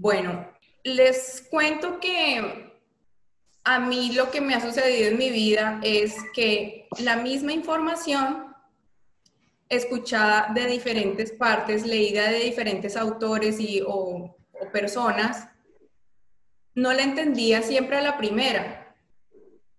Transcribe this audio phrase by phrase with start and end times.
[0.00, 0.48] Bueno,
[0.84, 2.72] les cuento que
[3.64, 8.54] a mí lo que me ha sucedido en mi vida es que la misma información
[9.68, 15.48] escuchada de diferentes partes, leída de diferentes autores y, o, o personas,
[16.76, 18.94] no la entendía siempre a la primera,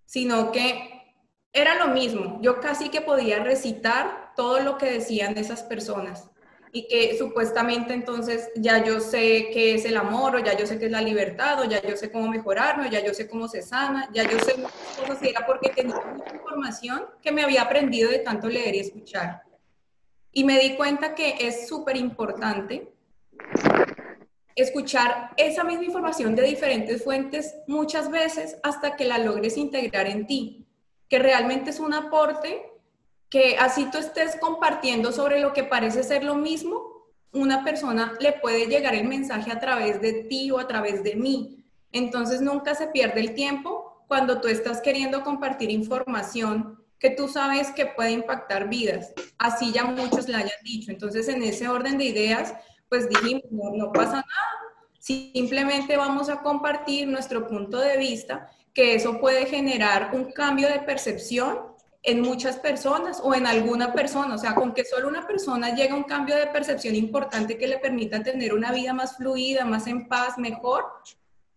[0.03, 1.15] sino que
[1.53, 2.39] era lo mismo.
[2.41, 6.28] Yo casi que podía recitar todo lo que decían de esas personas
[6.71, 10.77] y que supuestamente entonces ya yo sé qué es el amor, o ya yo sé
[10.77, 13.47] qué es la libertad, o ya yo sé cómo mejorarme, o ya yo sé cómo
[13.47, 17.43] se sana, ya yo sé muchas cosas y era porque tenía mucha información que me
[17.43, 19.43] había aprendido de tanto leer y escuchar.
[20.31, 22.93] Y me di cuenta que es súper importante
[24.55, 30.27] escuchar esa misma información de diferentes fuentes muchas veces hasta que la logres integrar en
[30.27, 30.67] ti,
[31.07, 32.68] que realmente es un aporte
[33.29, 36.99] que así tú estés compartiendo sobre lo que parece ser lo mismo,
[37.31, 41.15] una persona le puede llegar el mensaje a través de ti o a través de
[41.15, 41.63] mí.
[41.91, 47.71] Entonces nunca se pierde el tiempo cuando tú estás queriendo compartir información que tú sabes
[47.71, 49.13] que puede impactar vidas.
[49.37, 50.91] Así ya muchos la hayan dicho.
[50.91, 52.53] Entonces en ese orden de ideas,
[52.89, 54.59] pues dijimos, no, no pasa nada.
[54.99, 60.79] Simplemente vamos a compartir nuestro punto de vista, que eso puede generar un cambio de
[60.79, 61.68] percepción
[62.03, 65.93] en muchas personas o en alguna persona, o sea, con que solo una persona llega
[65.93, 69.85] a un cambio de percepción importante que le permita tener una vida más fluida, más
[69.87, 70.85] en paz, mejor,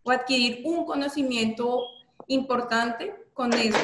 [0.02, 1.84] o adquirir un conocimiento
[2.26, 3.78] importante, con eso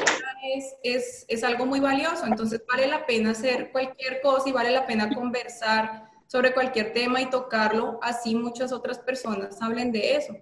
[0.56, 2.26] es, es, es algo muy valioso.
[2.26, 7.22] Entonces vale la pena hacer cualquier cosa y vale la pena conversar sobre cualquier tema
[7.22, 10.34] y tocarlo, así muchas otras personas hablen de eso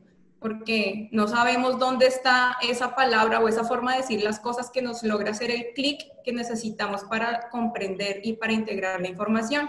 [0.47, 4.81] porque no sabemos dónde está esa palabra o esa forma de decir las cosas que
[4.81, 9.69] nos logra hacer el clic que necesitamos para comprender y para integrar la información.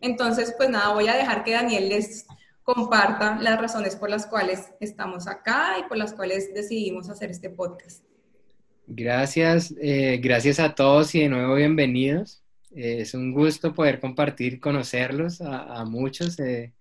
[0.00, 2.26] Entonces, pues nada, voy a dejar que Daniel les
[2.64, 7.48] comparta las razones por las cuales estamos acá y por las cuales decidimos hacer este
[7.48, 8.02] podcast.
[8.88, 12.42] Gracias, eh, gracias a todos y de nuevo bienvenidos.
[12.74, 16.40] Eh, es un gusto poder compartir, conocerlos a, muchos.
[16.40, 16.72] Eh,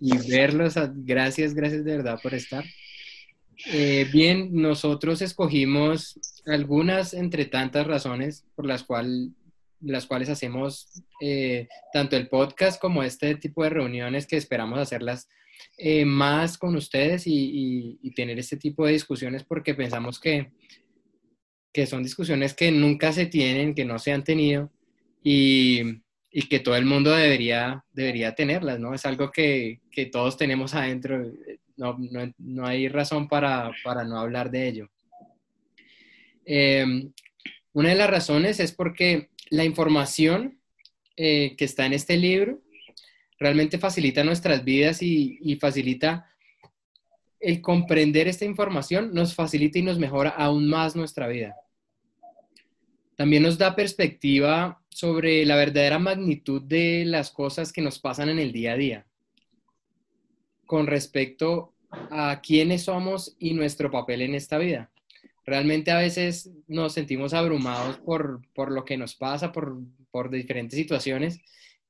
[0.00, 0.74] y verlos.
[1.04, 2.64] Gracias, gracias de verdad por estar.
[3.66, 9.34] Eh, bien, nosotros escogimos algunas entre tantas razones por las, cual,
[9.80, 10.88] las cuales hacemos
[11.20, 15.28] eh, tanto el podcast como este tipo de reuniones que esperamos hacerlas
[15.76, 20.52] eh, más con ustedes y, y, tener este tipo de discusiones porque pensamos que,
[21.70, 24.72] que son discusiones que nunca se tienen, que no se han tenido
[25.22, 25.82] y,
[26.32, 28.94] y que todo el mundo debería, debería tenerlas, ¿no?
[28.94, 31.32] Es algo que, que todos tenemos adentro,
[31.76, 34.90] no, no, no hay razón para, para, no hablar de ello.
[36.44, 36.84] Eh,
[37.72, 40.60] una de las razones es porque la información
[41.16, 42.60] eh, que está en este libro
[43.38, 46.26] realmente facilita nuestras vidas y, y facilita
[47.40, 51.56] el comprender esta información, nos facilita y nos mejora aún más nuestra vida.
[53.20, 58.38] También nos da perspectiva sobre la verdadera magnitud de las cosas que nos pasan en
[58.38, 59.06] el día a día
[60.64, 64.90] con respecto a quiénes somos y nuestro papel en esta vida.
[65.44, 68.40] Realmente a veces nos sentimos abrumados por,
[68.72, 69.76] lo que nos pasa, por,
[70.10, 71.42] por diferentes situaciones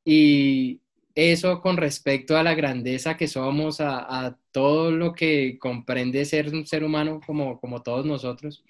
[0.04, 0.80] y
[1.14, 6.66] eso con respecto a la grandeza que somos, a, todo lo que comprende ser un
[6.66, 8.64] ser humano como, como todos nosotros,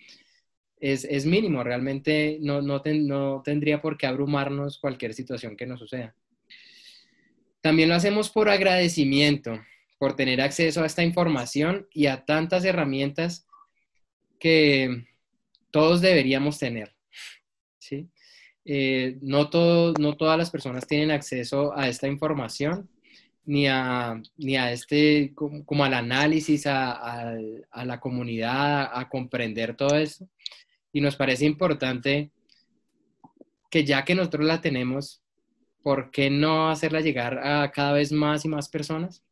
[0.80, 6.14] es, mínimo, realmente no, no, no tendría por qué abrumarnos cualquier situación que nos suceda.
[7.60, 9.60] También lo hacemos por agradecimiento,
[9.98, 13.46] por tener acceso a esta información y a tantas herramientas
[14.38, 15.04] que
[15.70, 16.94] todos deberíamos tener.
[17.78, 18.08] ¿sí?
[18.64, 19.50] Eh, no,
[19.98, 22.88] no todas las personas tienen acceso a esta información,
[23.44, 27.34] ni a, ni a este, como, al análisis, a,
[27.70, 30.26] a, la comunidad, a comprender todo esto
[30.92, 32.30] y nos parece importante
[33.70, 35.22] que ya que nosotros la tenemos,
[35.82, 39.22] ¿por qué no hacerla llegar a cada vez más y más personas?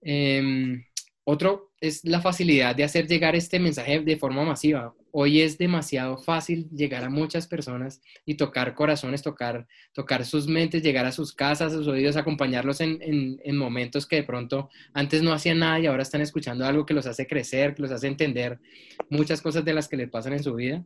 [0.00, 0.84] Em,
[1.24, 4.94] otro es la facilidad de hacer llegar este mensaje de forma masiva.
[5.12, 10.82] Hoy es demasiado fácil llegar a muchas personas y tocar corazones, tocar, tocar sus mentes,
[10.82, 15.22] llegar a sus casas, a sus oídos, acompañarlos en, en, momentos que de pronto antes
[15.22, 18.06] no hacían nada y ahora están escuchando algo que los hace crecer, que los hace
[18.06, 18.60] entender
[19.08, 20.84] muchas cosas de las que les pasan en su vida.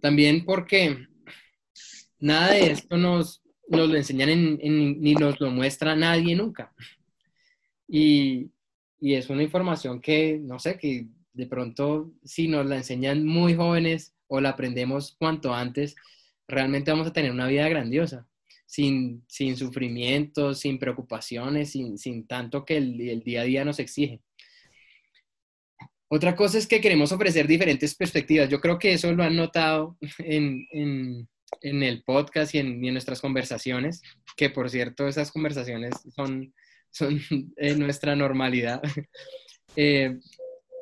[0.00, 1.06] También porque
[2.18, 6.72] nada de esto nos, nos lo enseñan ni nos lo muestra nadie nunca.
[7.86, 8.50] Y,
[9.00, 11.06] y es una información que, no sé, que
[11.38, 15.94] de pronto si nos la enseñan muy jóvenes o la aprendemos cuanto antes,
[16.48, 18.26] realmente vamos a tener una vida grandiosa.
[18.66, 23.78] sin, sin sufrimientos, sin preocupaciones, sin, sin tanto que el, el, día a día nos
[23.78, 24.20] exige.
[26.08, 28.50] Otra cosa es que queremos ofrecer diferentes perspectivas.
[28.50, 31.28] Yo creo que eso lo han notado en, en,
[31.62, 34.02] en el podcast y en, en, nuestras conversaciones,
[34.36, 36.52] que por cierto esas conversaciones son,
[36.90, 37.20] son
[37.78, 38.82] nuestra normalidad.
[39.76, 40.18] Eh,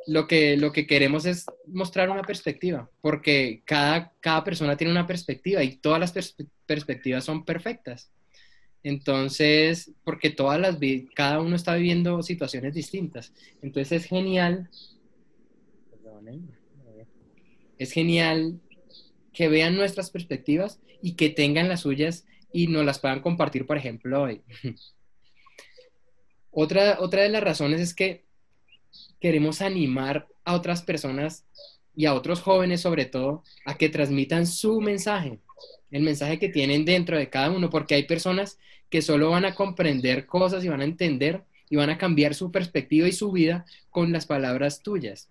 [0.06, 5.06] lo que, lo que queremos es mostrar una perspectiva, porque cada, cada persona tiene una
[5.06, 6.34] perspectiva y todas las
[6.66, 8.10] perspectivas son perfectas.
[8.82, 10.78] Entonces, porque todas las
[11.14, 13.32] cada uno está viviendo situaciones distintas.
[13.60, 14.70] Entonces es genial.
[17.78, 18.60] Es genial
[19.32, 23.76] que vean nuestras perspectivas y que tengan las suyas y nos las puedan compartir, por
[23.76, 24.42] ejemplo, hoy.
[26.52, 28.25] otra, otra de las razones es que
[29.20, 31.44] queremos animar a otras personas
[31.94, 35.40] y a otros jóvenes sobre todo a que transmitan su mensaje,
[35.90, 38.58] el mensaje que tienen dentro de cada uno, porque hay personas
[38.90, 42.52] que solo van a comprender cosas y van a entender y van a cambiar su
[42.52, 45.28] perspectiva y su vida con las palabras tuyas.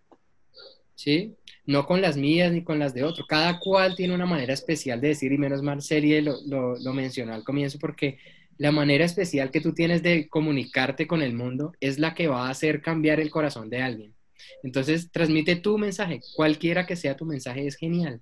[0.96, 1.36] ¿Sí?
[1.66, 3.26] No con las mías ni con las de otro.
[3.28, 6.94] Cada cual tiene una manera especial de decir, y menos mal Serie lo, lo, lo
[6.94, 8.18] mencionó al comienzo, porque
[8.58, 12.48] la manera especial que tú tienes de comunicarte con el mundo es la que va
[12.48, 14.16] a hacer cambiar el corazón de alguien.
[14.64, 18.22] Entonces, transmite tu mensaje, cualquiera que sea tu mensaje es genial,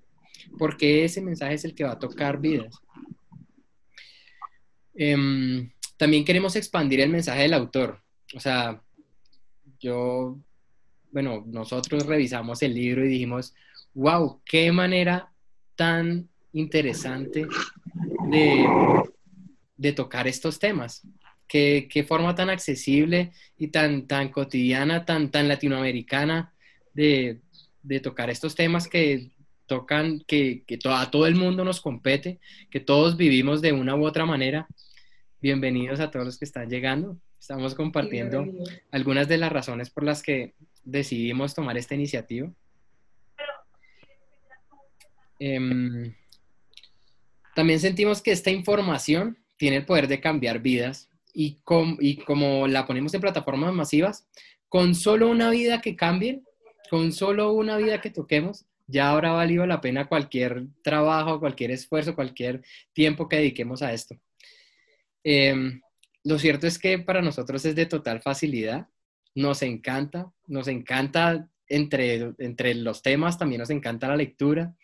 [0.58, 2.74] porque ese mensaje es el que va a tocar vidas.
[4.94, 8.00] Em, también queremos expandir el mensaje del autor.
[8.34, 8.82] O sea,
[9.80, 10.38] yo,
[11.10, 13.54] bueno, nosotros revisamos el libro y dijimos,
[13.92, 15.32] wow, qué manera
[15.76, 17.46] tan interesante
[18.30, 18.64] de
[19.76, 21.02] de tocar estos temas.
[21.46, 26.52] Qué, qué, forma tan accesible y tan, tan cotidiana, tan, tan latinoamericana
[26.94, 27.40] de,
[27.82, 29.30] de tocar estos temas que
[29.66, 32.40] tocan, que, que a todo el mundo nos compete,
[32.70, 34.66] que todos vivimos de una u otra manera.
[35.40, 37.18] Bienvenidos a todos los que están llegando.
[37.38, 38.46] Estamos compartiendo
[38.90, 42.50] algunas de las razones por las que decidimos tomar esta iniciativa.
[45.38, 46.14] Eh,
[47.54, 53.14] también sentimos que esta información tiene el poder de cambiar vidas y, como la ponemos
[53.14, 54.28] en plataformas masivas,
[54.68, 56.42] con solo una vida que cambie,
[56.90, 62.14] con solo una vida que toquemos, ya habrá valido la pena cualquier trabajo, cualquier esfuerzo,
[62.14, 62.60] cualquier
[62.92, 64.16] tiempo que dediquemos a esto.
[65.22, 65.80] Em,
[66.24, 68.88] lo cierto es que para nosotros es de total facilidad,
[69.34, 74.74] nos encanta, nos encanta entre, entre los temas, también nos encanta la lectura,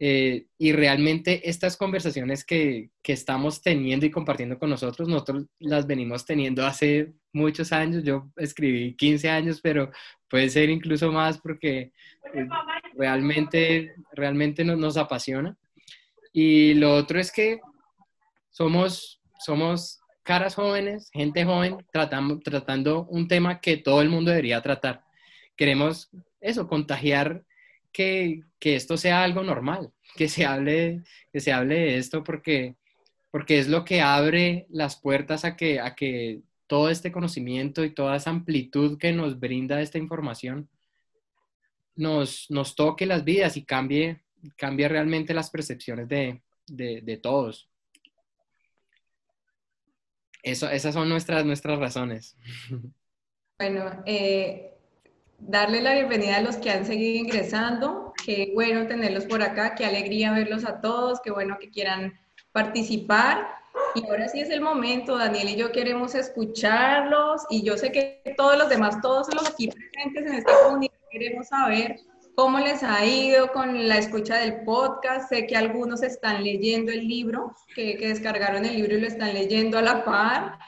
[0.00, 5.86] eh, y realmente estas conversaciones que, que, estamos teniendo y compartiendo con nosotros, nosotros las
[5.86, 8.02] venimos teniendo hace muchos años.
[8.02, 9.90] Yo escribí 15 años, pero
[10.28, 11.92] puede ser incluso más porque
[12.34, 12.48] eh,
[12.94, 15.56] realmente, realmente nos, nos, apasiona.
[16.32, 17.60] Y lo otro es que
[18.50, 24.62] somos, somos caras jóvenes, gente joven, tratando, tratando un tema que todo el mundo debería
[24.62, 25.04] tratar.
[25.56, 26.10] Queremos
[26.40, 27.44] eso, contagiar
[27.92, 31.02] que, que esto sea algo normal, que se hable,
[31.32, 32.76] que se hable de esto porque,
[33.30, 37.94] porque es lo que abre las puertas a que, a que todo este conocimiento y
[37.94, 40.68] toda esa amplitud que nos brinda esta información
[41.94, 44.22] nos, nos toque las vidas y cambie,
[44.56, 47.68] cambie realmente las percepciones de, de, todos.
[50.42, 52.36] Eso, esas son nuestras, nuestras razones.
[53.58, 54.71] Bueno, eh,
[55.48, 58.12] darle la bienvenida a los que han seguido ingresando.
[58.24, 62.14] Qué bueno tenerlos por acá, qué alegría verlos a todos, qué bueno que quieran
[62.52, 63.48] participar.
[63.94, 68.22] Y ahora sí es el momento, Daniel y yo queremos escucharlos y yo sé que
[68.36, 71.96] todos los demás, todos los aquí presentes en esta comunidad queremos saber
[72.34, 75.28] cómo les ha ido con la escucha del podcast.
[75.28, 79.34] Sé que algunos están leyendo el libro, que, que descargaron el libro y lo están
[79.34, 80.58] leyendo a la par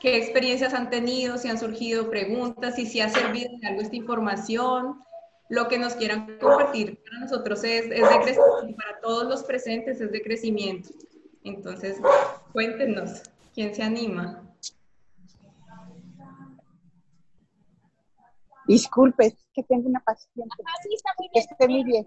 [0.00, 3.96] qué experiencias han tenido, si han surgido preguntas, y si ha servido de algo esta
[3.96, 5.00] información,
[5.48, 10.00] lo que nos quieran compartir para nosotros es, es de crecimiento, para todos los presentes
[10.00, 10.90] es de crecimiento.
[11.44, 11.98] Entonces,
[12.52, 13.22] cuéntenos,
[13.54, 14.42] ¿quién se anima?
[18.66, 20.54] Disculpe, que tengo una paciente.
[21.32, 22.04] Que esté muy bien.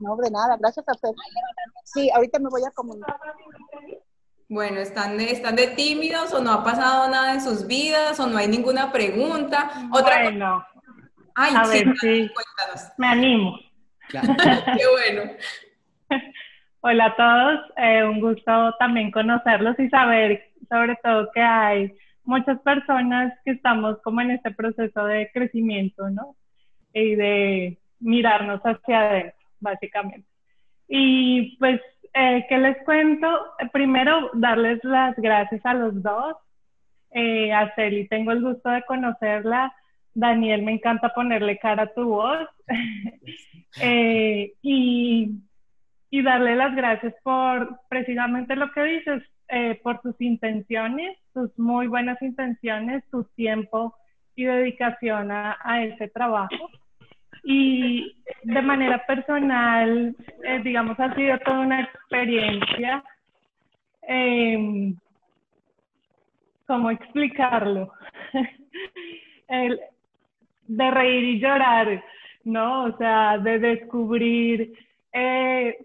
[0.00, 1.10] No, de nada, gracias a usted.
[1.84, 3.16] Sí, ahorita me voy a comunicar.
[4.54, 8.28] Bueno, ¿están de, ¿están de tímidos o no ha pasado nada en sus vidas o
[8.28, 9.68] no hay ninguna pregunta?
[9.90, 10.64] Otra bueno,
[11.34, 12.30] Ay, a ver, sí,
[12.96, 13.58] me animo.
[14.10, 15.32] Qué bueno.
[16.82, 21.92] Hola a todos, eh, un gusto también conocerlos y saber sobre todo que hay
[22.22, 26.36] muchas personas que estamos como en este proceso de crecimiento, ¿no?
[26.92, 30.28] Y de mirarnos hacia adentro, básicamente.
[30.86, 31.80] Y pues
[32.14, 33.28] eh, ¿qué les cuento?
[33.72, 36.36] Primero, darles las gracias a los dos.
[37.10, 39.74] Eh, a Celi, tengo el gusto de conocerla.
[40.14, 42.48] Daniel, me encanta ponerle cara a tu voz.
[43.82, 45.30] Eh, y,
[46.08, 51.88] y, darle las gracias por precisamente lo que dices, eh, por tus intenciones, tus muy
[51.88, 53.96] buenas intenciones, tu tiempo
[54.36, 56.70] y dedicación a, a ese trabajo.
[57.44, 63.04] Y de manera personal, eh, digamos, ha sido toda una experiencia.
[64.08, 64.94] Eh,
[66.66, 67.92] ¿Cómo explicarlo?
[69.48, 69.78] El,
[70.66, 72.02] de reír y llorar,
[72.44, 72.84] ¿no?
[72.84, 74.72] O sea, de descubrir
[75.12, 75.76] eh,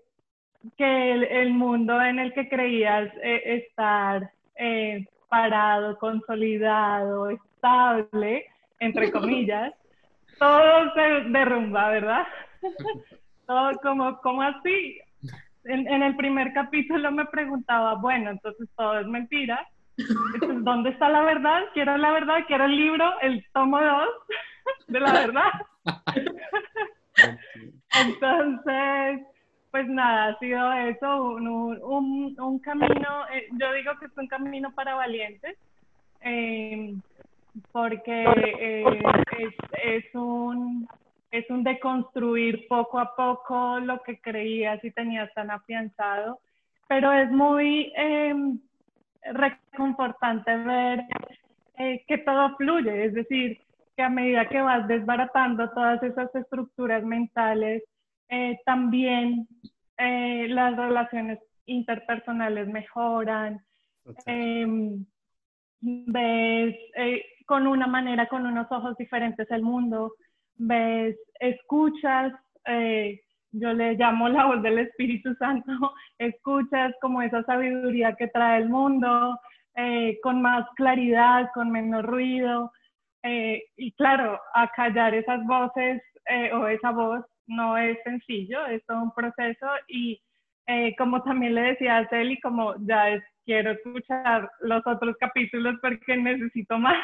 [0.77, 8.45] que el, mundo en el que creías eh, estar eh, parado, consolidado, estable,
[8.79, 9.73] entre comillas,
[10.39, 12.27] todo se derrumba, ¿verdad?
[13.47, 14.99] todo como, como así.
[15.65, 19.67] En, en, el primer capítulo me preguntaba, bueno, entonces todo es mentira.
[20.61, 21.63] ¿Dónde está la verdad?
[21.73, 24.07] Quiero la verdad, quiero el libro, el tomo 2
[24.87, 25.51] de la verdad.
[28.01, 29.27] Entonces,
[29.71, 34.27] pues nada, ha sido eso, un, un, un camino, eh, yo digo que es un
[34.27, 35.57] camino para valientes,
[36.21, 36.95] eh,
[37.71, 38.83] porque eh,
[39.39, 40.87] es, es, un,
[41.31, 46.39] es un deconstruir poco a poco lo que creías y tenías tan afianzado,
[46.87, 47.93] pero es muy
[49.33, 51.03] reconfortante ver
[52.07, 53.59] que todo fluye, es decir,
[53.99, 57.83] que a medida que vas desbaratando todas esas estructuras mentales,
[58.29, 59.45] eh, también
[59.97, 63.61] eh, las relaciones interpersonales mejoran,
[64.25, 65.05] em,
[65.81, 70.13] ves eh, con una manera, con unos ojos diferentes el mundo,
[70.55, 72.31] ves, escuchas,
[73.51, 75.71] yo le llamo la voz del Espíritu Santo,
[76.19, 79.39] escuchas como esa sabiduría que trae el mundo,
[80.21, 82.71] con más claridad, con menos ruido,
[83.23, 89.03] eh, y claro, acallar esas voces eh, o esa voz no es sencillo, es todo
[89.03, 89.67] un proceso.
[89.87, 90.21] Y
[90.67, 95.75] eh, como también le decía a Celi, como ya es, quiero escuchar los otros capítulos
[95.81, 96.97] porque necesito más,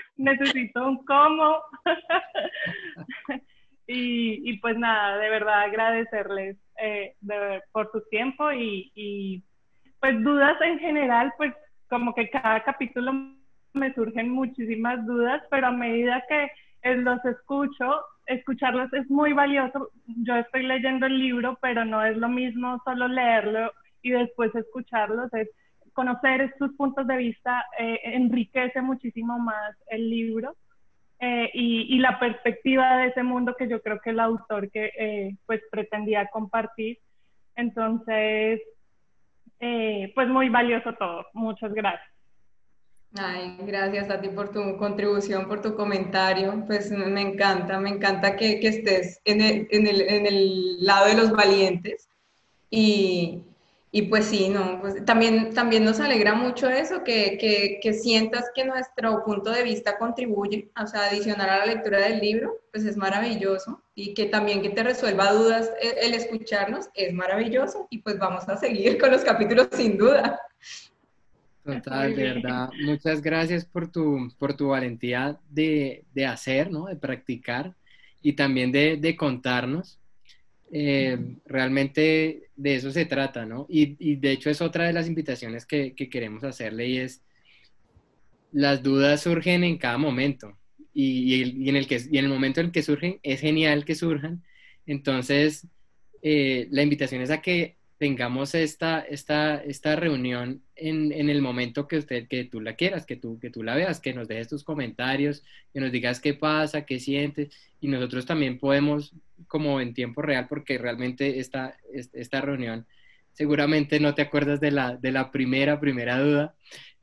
[0.16, 1.62] necesito un cómo.
[3.86, 6.56] y, y, pues nada, de verdad agradecerles
[7.72, 9.42] por su tiempo y, y
[10.00, 11.54] pues dudas en general, pues
[11.88, 13.12] como que cada capítulo
[13.72, 16.50] me surgen muchísimas dudas, pero a medida que
[16.94, 19.90] los escucho, escucharlos es muy valioso.
[20.06, 23.72] Yo estoy leyendo el libro, pero no es lo mismo solo leerlo
[24.02, 25.32] y después escucharlos.
[25.34, 25.48] Es
[25.96, 30.54] conocer estos puntos de vista eh, enriquece muchísimo más el libro.
[31.18, 35.34] Eh, y, la perspectiva de ese mundo que yo creo que el autor que eh,
[35.46, 36.98] pues pretendía compartir.
[37.54, 38.60] Entonces,
[39.58, 41.24] pues muy valioso todo.
[41.32, 42.12] Muchas gracias.
[43.18, 46.62] Ay, gracias a ti por tu contribución, por tu comentario.
[46.66, 51.06] Pues me encanta, me encanta que, que estés en el, en, el, en el, lado
[51.06, 52.10] de los valientes.
[52.68, 53.40] Y,
[53.96, 58.44] y, pues sí, no, pues también, también nos alegra mucho eso, que, que, que, sientas
[58.54, 62.84] que nuestro punto de vista contribuye, o sea, adicionar a la lectura del libro, pues
[62.84, 63.82] es maravilloso.
[63.94, 67.86] Y que también que te resuelva dudas el, el escucharnos es maravilloso.
[67.88, 70.42] Y pues vamos a seguir con los capítulos sin duda.
[71.64, 72.68] Total, de verdad.
[72.84, 76.84] Muchas gracias por tu, por tu valentía de, de hacer, ¿no?
[76.84, 77.74] De practicar
[78.20, 79.98] y también de, de contarnos.
[80.72, 83.66] Eh, realmente de eso se trata, ¿no?
[83.68, 87.22] Y, de hecho es otra de las invitaciones que, que, queremos hacerle y es,
[88.52, 90.58] las dudas surgen en cada momento
[90.92, 93.84] y, y, en, el que, y en el momento en el que surgen es genial
[93.84, 94.42] que surjan.
[94.86, 95.66] Entonces,
[96.22, 101.88] eh, la invitación es a que tengamos esta, esta, esta reunión en, en, el momento
[101.88, 104.48] que, usted, que tú la quieras, que tú, que tú la veas, que nos dejes
[104.48, 107.50] tus comentarios, que nos digas qué pasa, qué sientes,
[107.80, 109.14] y nosotros también podemos,
[109.46, 112.86] como en tiempo real, porque realmente esta, esta reunión,
[113.32, 116.54] seguramente no te acuerdas de la, de la primera, primera duda,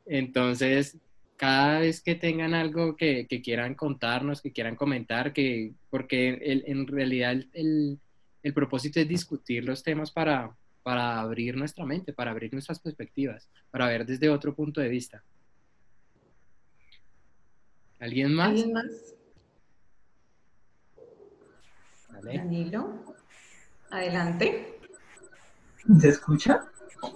[0.05, 0.97] entonces
[1.37, 6.63] cada vez que tengan algo que, que quieran contarnos, que quieran comentar, que, porque el,
[6.67, 7.99] en realidad el,
[8.43, 13.49] el propósito es discutir los temas para, para abrir nuestra mente, para abrir nuestras perspectivas,
[13.71, 15.23] para ver desde otro punto de vista.
[17.99, 18.49] ¿Alguien más?
[18.49, 19.15] ¿Alguien más?
[22.21, 23.15] Danilo,
[23.89, 24.79] adelante.
[25.99, 26.65] ¿Se escucha?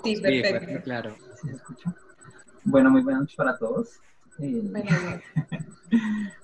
[0.04, 0.84] Sí, perfecto.
[0.84, 1.16] claro.
[1.42, 1.96] ¿Se escucha?
[2.64, 4.00] Bueno, muy buenas noches para todos.
[4.40, 4.62] Eh,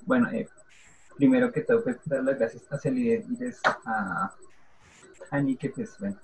[0.05, 0.47] bueno, eh,
[1.17, 4.35] primero que todo, pues dar las gracias a a, a
[5.31, 6.17] Ani, que pues, bueno,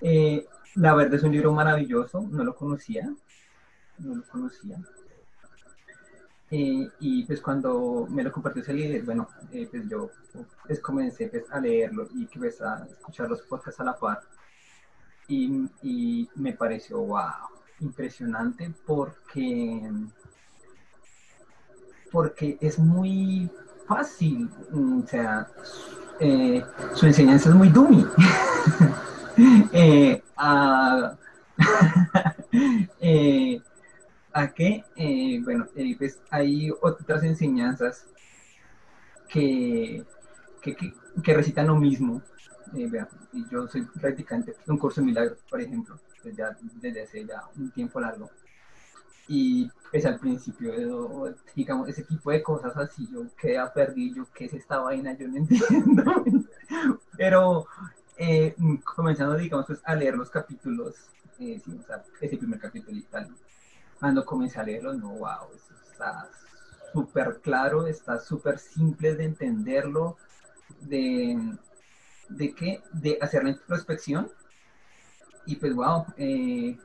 [0.00, 3.10] eh, la verdad es un libro maravilloso, no lo conocía,
[3.98, 4.78] no lo conocía.
[6.50, 10.10] Eh, y pues cuando me lo compartió ese líder, bueno, eh, pues yo
[10.66, 14.22] pues comencé pues, a leerlo y pues, a escuchar los podcasts a la par.
[15.30, 17.50] Y, me pareció, wow,
[17.80, 19.90] impresionante porque,
[22.10, 23.50] porque es muy
[23.86, 25.46] fácil, o sea,
[26.94, 28.06] su enseñanza es muy dummy.
[29.72, 31.16] eh, a,
[33.00, 33.60] eh,
[34.96, 38.06] eh, bueno, eh, pues hay otras enseñanzas
[39.28, 40.04] que,
[40.62, 40.76] que,
[41.22, 42.22] que, recitan lo mismo.
[42.72, 43.08] Vean,
[43.50, 45.98] yo soy practicante de un curso de milagros, por ejemplo,
[46.36, 48.30] ya, desde hace ya un tiempo largo.
[49.26, 50.72] Y pues al principio,
[51.54, 55.16] digamos, ese tipo de cosas así, yo quedé perdido, ¿qué es esta vaina?
[55.16, 56.02] Yo no entiendo.
[57.16, 57.66] Pero
[58.18, 60.94] eh, comenzando, digamos, pues, a leer los capítulos,
[61.38, 61.60] eh,
[62.20, 63.28] ese primer capítulo y tal,
[63.98, 66.28] cuando comencé a leerlo, no, wow, eso está
[66.92, 70.16] súper claro, está súper simple de entenderlo,
[70.80, 71.38] de,
[72.28, 74.30] de qué, de hacer la introspección,
[75.46, 76.76] y pues, wow, eh,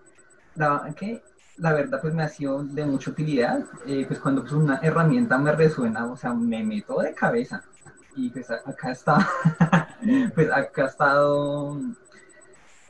[0.55, 1.21] la, ¿qué?
[1.57, 5.37] la verdad pues me ha sido de mucha utilidad, eh, pues cuando pues, una herramienta
[5.37, 7.63] me resuena, o sea, me meto de cabeza,
[8.15, 9.27] y pues acá está,
[10.36, 11.77] pues acá ha estado,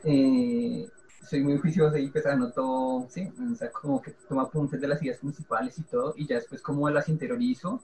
[0.04, 0.88] eh,
[1.28, 5.02] soy muy juicioso y pues anoto, sí, o sea, como que tomo apuntes de las
[5.02, 7.82] ideas principales y todo, y ya después como las interiorizo,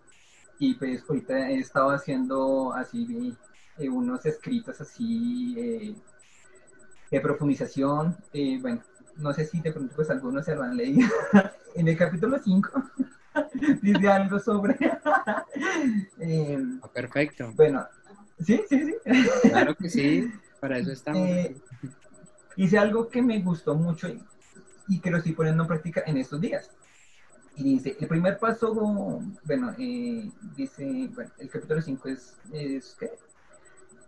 [0.59, 3.37] y pues ahorita he estado haciendo así
[3.79, 5.95] eh, unos escritos así eh,
[7.11, 8.17] de profundización,
[8.61, 8.83] bueno,
[9.17, 11.09] no sé si de pronto pues algunos se lo han leído,
[11.75, 12.71] en el capítulo 5
[13.83, 14.77] dice algo sobre...
[16.19, 17.53] Em, perfecto.
[17.55, 17.87] Bueno,
[18.45, 19.51] sí, sí, sí.
[19.51, 21.29] Claro que sí, para eso estamos.
[21.29, 21.57] Eh,
[22.57, 24.09] hice algo que me gustó mucho
[24.89, 26.71] y, que lo estoy poniendo en práctica en estos días.
[27.57, 28.75] Y dice, el primer paso,
[29.45, 33.11] bueno, eh, dice, bueno, el capítulo 5 es, es que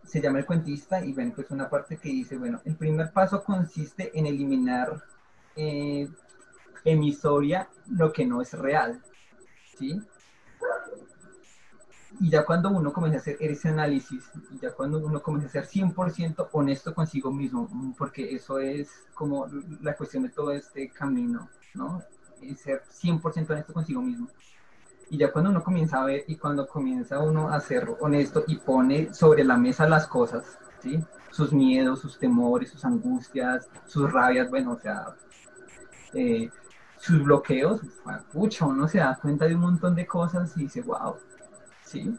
[0.04, 3.42] se llama el cuentista y ven pues una parte que dice, bueno, el primer paso
[3.42, 5.02] consiste en eliminar
[5.56, 6.08] eh,
[6.84, 9.00] emisoria lo que no es real,
[9.78, 10.00] ¿sí?
[12.20, 15.64] Y ya cuando uno comienza a hacer ese análisis, y ya cuando uno comienza a
[15.64, 19.46] ser 100% honesto consigo mismo, porque eso es como
[19.80, 22.02] la cuestión de todo este camino, ¿no?
[22.40, 24.28] Es ser 100% honesto consigo mismo.
[25.10, 28.56] Y ya cuando uno comienza a ver y cuando comienza uno a ser honesto y
[28.56, 31.04] pone sobre la mesa las cosas, ¿sí?
[31.30, 35.14] Sus miedos, sus temores, sus angustias, sus rabias, bueno, o sea,
[36.14, 36.50] eh,
[36.98, 37.80] sus bloqueos,
[38.32, 41.16] pucha, uno se da cuenta de un montón de cosas y dice, wow,
[41.92, 42.18] ¿sí?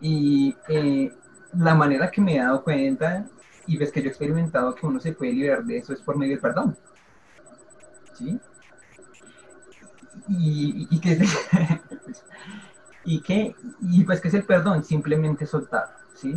[0.00, 1.12] Y eh,
[1.54, 3.26] la manera que me he dado cuenta,
[3.66, 6.16] y ves que yo he experimentado que uno se puede liberar de eso es por
[6.18, 6.76] medio del perdón,
[8.12, 8.38] ¿sí?
[10.28, 11.18] Y, y, que,
[13.04, 16.34] y que, y pues que es el perdón, simplemente soltar, ¿sí?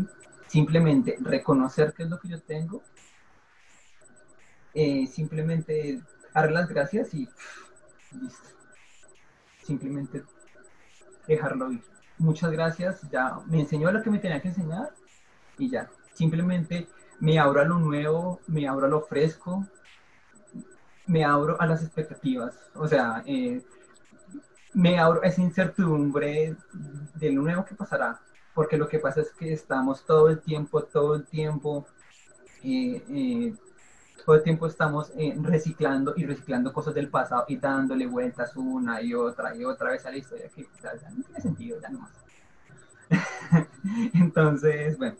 [0.47, 2.81] Simplemente reconocer qué es lo que yo tengo,
[4.73, 6.01] eh, simplemente
[6.33, 7.27] dar las gracias y
[8.21, 8.47] listo.
[9.63, 10.23] Simplemente
[11.27, 11.96] dejarlo ir.
[12.19, 14.91] Muchas gracias, ya me enseñó lo que me tenía que enseñar
[15.57, 15.89] y ya.
[16.13, 16.87] Simplemente
[17.19, 19.65] me abro a lo nuevo, me abro a lo fresco,
[21.05, 22.55] me abro a las expectativas.
[22.73, 23.63] O sea, eh,
[24.73, 26.55] me abro a esa incertidumbre
[27.15, 28.19] de lo nuevo que pasará.
[28.53, 31.85] Porque lo que pasa es que estamos todo el tiempo, todo el tiempo
[32.63, 33.53] eh, eh,
[34.25, 39.01] todo el tiempo estamos eh, reciclando y reciclando cosas del pasado y dándole vueltas una
[39.01, 41.99] y otra y otra vez a la historia que ya no tiene sentido, ya no
[41.99, 42.11] más.
[44.13, 45.15] Entonces, bueno,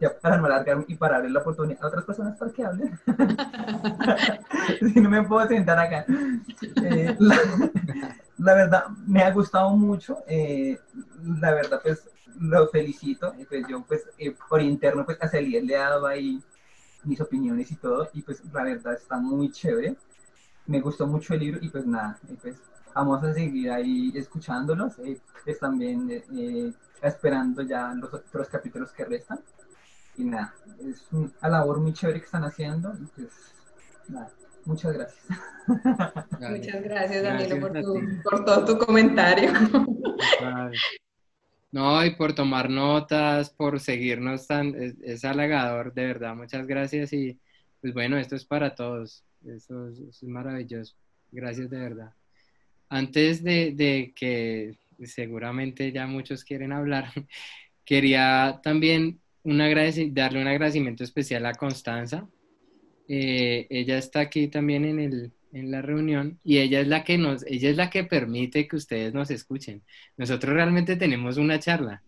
[0.00, 2.98] ya para no alargar y para darle la oportunidad a otras personas para que hablen.
[4.92, 6.04] si no me puedo sentar acá.
[6.82, 7.16] Eh,
[8.38, 10.18] la, verdad, me ha gustado mucho.
[10.26, 10.78] Eh,
[11.40, 13.34] la verdad, pues lo felicito.
[13.48, 14.04] Pues yo, pues,
[14.48, 16.42] por interno, pues a Celia le he dado ahí
[17.06, 19.96] mis opiniones y todo, y pues la verdad está muy chévere.
[20.66, 22.56] Me gustó mucho el libro y pues nada, pues
[22.94, 29.04] vamos a seguir ahí escuchándolos, eh, pues también eh, esperando ya los otros capítulos que
[29.04, 29.40] restan.
[30.16, 33.32] Y nada, es una labor muy chévere que están haciendo y pues
[34.08, 34.30] nada,
[34.64, 35.24] muchas gracias.
[36.40, 37.72] Muchas gracias, Danilo, por,
[38.22, 39.52] por, todo tu comentario.
[41.72, 47.38] No, y por tomar notas, por seguirnos tan, es, halagador, de verdad, muchas gracias y
[47.80, 50.94] pues bueno, esto es para todos, eso, es maravilloso,
[51.32, 52.12] gracias de verdad.
[52.88, 57.10] Antes de, que seguramente ya muchos quieren hablar,
[57.84, 62.28] quería también darle un agradecimiento especial a Constanza,
[63.08, 67.16] eh, ella está aquí también en, el, en la reunión y ella es la que
[67.16, 69.82] nos, ella es la que permite que ustedes nos escuchen.
[70.18, 72.02] Nosotros realmente tenemos una charla.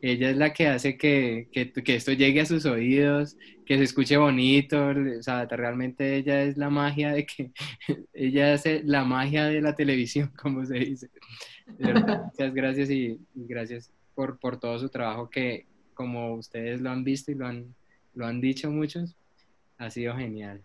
[0.00, 3.84] Ella es la que hace que, que, que esto llegue a sus oídos, que se
[3.84, 7.52] escuche bonito, o sea, realmente ella es la magia de que,
[8.12, 11.10] ella hace la magia de la televisión, como se dice.
[11.78, 17.04] Muchas gracias y, y gracias por, por todo su trabajo que, como ustedes lo han
[17.04, 17.74] visto y lo han,
[18.14, 19.16] lo han dicho muchos,
[19.78, 20.62] ha sido genial.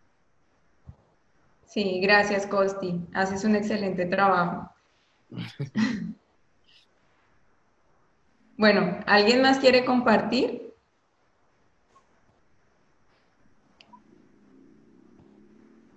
[1.74, 3.02] Sí, gracias Costi.
[3.16, 4.70] Haces un excelente trabajo.
[8.58, 10.72] bueno, ¿alguien más quiere compartir?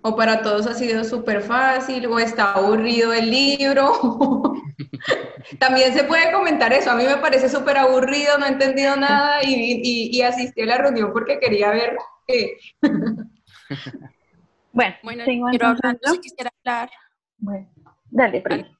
[0.01, 2.07] ¿O para todos ha sido súper fácil?
[2.07, 4.53] ¿O está aburrido el libro?
[5.59, 6.89] También se puede comentar eso.
[6.89, 10.79] A mí me parece súper aburrido, no he entendido nada y, y, asistí a la
[10.79, 12.57] reunión porque quería ver qué.
[14.77, 16.91] bueno, bueno quiero hablar, si quisiera hablar.
[17.37, 17.67] Bueno,
[18.11, 18.43] dale,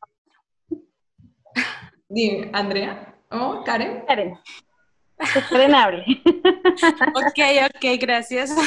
[2.10, 3.16] Dime, Andrea.
[3.32, 4.06] ¿O Karen?
[4.08, 4.38] Karen.
[5.50, 6.06] Karen hable.
[7.16, 7.40] ok,
[7.76, 8.56] ok, gracias.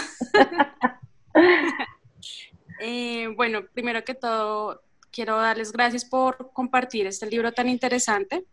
[2.83, 4.81] Eh, bueno, primero que todo,
[5.13, 8.47] quiero darles gracias por compartir este libro tan interesante.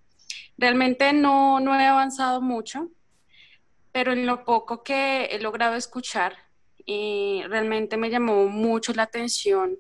[0.58, 2.90] Realmente no, no he avanzado mucho,
[3.94, 6.34] pero en lo poco que he logrado escuchar,
[6.88, 9.78] eh, realmente me llamó mucho la atención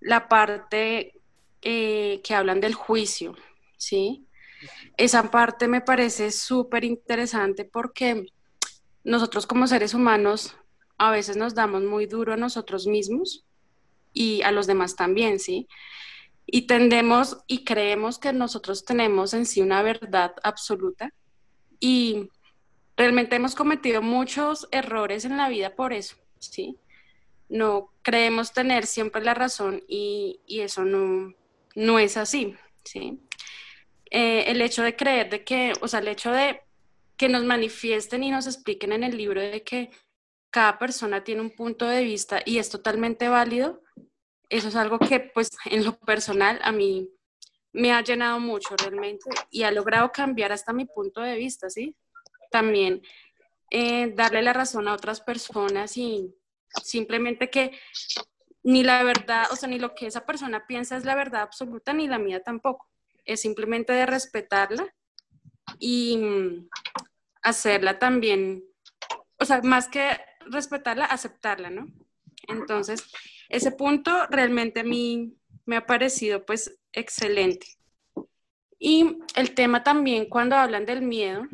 [0.00, 1.14] la parte
[1.62, 3.34] eh, que hablan del juicio,
[3.76, 4.26] ¿sí?
[4.96, 8.26] Esa parte me parece súper interesante porque
[9.04, 10.54] nosotros como seres humanos
[10.98, 13.44] a veces nos damos muy duro a nosotros mismos
[14.12, 15.68] y a los demás también, ¿sí?
[16.46, 21.12] Y tendemos y creemos que nosotros tenemos en sí una verdad absoluta
[21.80, 22.28] y
[22.98, 26.78] realmente hemos cometido muchos errores en la vida por eso, ¿sí?
[27.48, 31.32] No creemos tener siempre la razón y, eso no,
[31.76, 33.20] no es así, ¿sí?
[34.10, 36.60] Eh, el hecho de creer de que, o sea, el hecho de
[37.16, 39.90] que nos manifiesten y nos expliquen en el libro de que
[40.50, 43.80] cada persona tiene un punto de vista y es totalmente válido,
[44.48, 47.08] eso es algo que pues en lo personal a mí
[47.72, 51.94] me ha llenado mucho realmente y ha logrado cambiar hasta mi punto de vista, ¿sí?
[52.50, 53.02] También
[53.70, 56.34] eh, darle la razón a otras personas y
[56.82, 57.72] simplemente que
[58.62, 61.92] ni la verdad, o sea, ni lo que esa persona piensa es la verdad absoluta,
[61.92, 62.88] ni la mía tampoco.
[63.24, 64.94] Es simplemente de respetarla
[65.78, 66.68] y mm,
[67.42, 68.64] hacerla también,
[69.38, 70.18] o sea, más que
[70.50, 71.86] respetarla, aceptarla, ¿no?
[72.48, 73.04] Entonces,
[73.48, 77.66] ese punto realmente a mí me ha parecido pues excelente.
[78.78, 81.46] Y el tema también cuando hablan del miedo,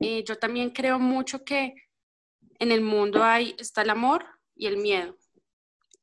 [0.00, 1.74] eh, yo también creo mucho que
[2.58, 5.16] en el mundo hay, está el amor y el miedo.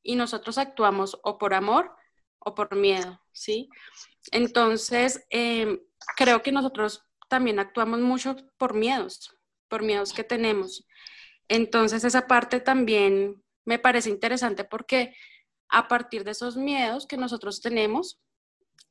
[0.02, 1.94] Y nosotros actuamos o por amor
[2.38, 3.68] o por miedo, ¿sí?
[4.32, 5.80] Entonces, em,
[6.16, 9.36] creo que nosotros también actuamos mucho por miedos,
[9.68, 10.86] por miedos que tenemos.
[11.48, 15.14] Entonces, esa parte también me parece interesante porque
[15.68, 18.20] a partir de esos miedos que nosotros tenemos,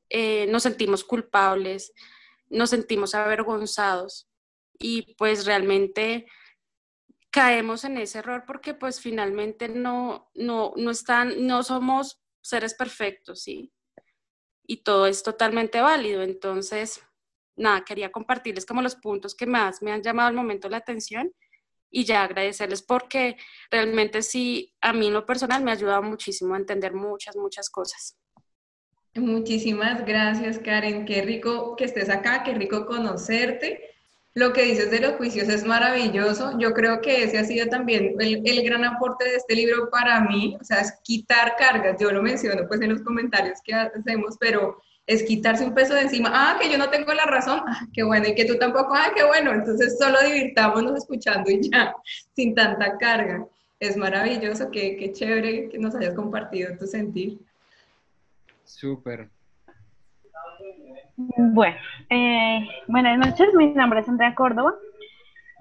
[0.10, 1.94] eh, nos sentimos culpables,
[2.50, 4.30] nos sentimos avergonzados
[4.80, 6.26] y pues realmente
[7.32, 13.42] caemos en ese error porque pues finalmente no, no, no, están, no somos seres perfectos,
[13.44, 13.74] ¿sí?
[14.66, 16.22] Y todo es totalmente válido.
[16.22, 17.02] Entonces,
[17.56, 21.34] nada, quería compartirles como los puntos que más me han llamado al momento la atención
[21.90, 23.38] y ya agradecerles porque
[23.72, 27.70] realmente sí, a mí en lo personal me ha ayudado muchísimo a entender muchas, muchas
[27.70, 28.18] cosas.
[29.16, 31.06] Muchísimas gracias, Karen.
[31.06, 33.95] Qué rico que estés acá, qué rico conocerte.
[34.36, 36.60] Lo que dices de los juicios es maravilloso.
[36.60, 40.20] Yo creo que ese ha sido también el, el, gran aporte de este libro para
[40.20, 41.96] mí, o sea, es quitar cargas.
[42.02, 46.02] Yo lo menciono pues en los comentarios que hacemos, pero es quitarse un peso de
[46.02, 46.32] encima.
[46.34, 47.62] Ah, que yo no tengo la razón.
[47.66, 48.28] Ah, qué bueno.
[48.28, 48.94] Y que tú tampoco.
[48.94, 49.54] Ah, qué bueno.
[49.54, 51.96] Entonces solo divirtámonos escuchando y ya,
[52.36, 53.48] sin tanta carga.
[53.80, 54.70] Es maravilloso.
[54.70, 57.40] Qué, qué chévere que nos hayas compartido tu sentir.
[58.66, 59.30] Súper.
[61.18, 61.78] Bueno,
[62.10, 63.54] eh, buenas noches.
[63.54, 64.74] Mi nombre es Andrea Córdoba.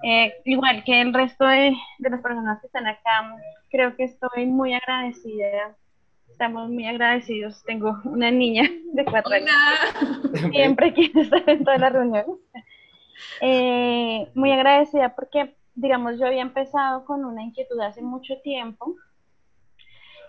[0.03, 3.35] Eh, igual que el resto de, de las personas que están acá,
[3.69, 5.75] creo que estoy muy agradecida
[6.35, 7.63] Estamos muy agradecidos.
[7.63, 9.49] Tengo una niña de cuatro años.
[10.51, 12.27] Siempre quiere estar en todas las reuniones.
[13.39, 18.97] Eh, muy agradecida porque, digamos, yo había empezado con una inquietud hace mucho tiempo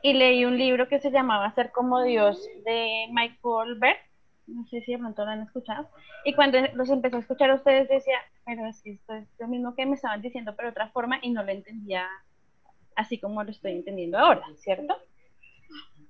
[0.00, 3.98] y leí un libro que se llamaba Ser como Dios de Michael Bert.
[4.46, 5.88] No sé si de pronto lo han escuchado.
[6.24, 9.48] Y cuando los empecé a escuchar a ustedes decía, pero es que esto es lo
[9.48, 12.08] mismo que me estaban diciendo, pero de otra forma y no lo entendía
[12.94, 14.96] así como lo estoy entendiendo ahora, ¿cierto?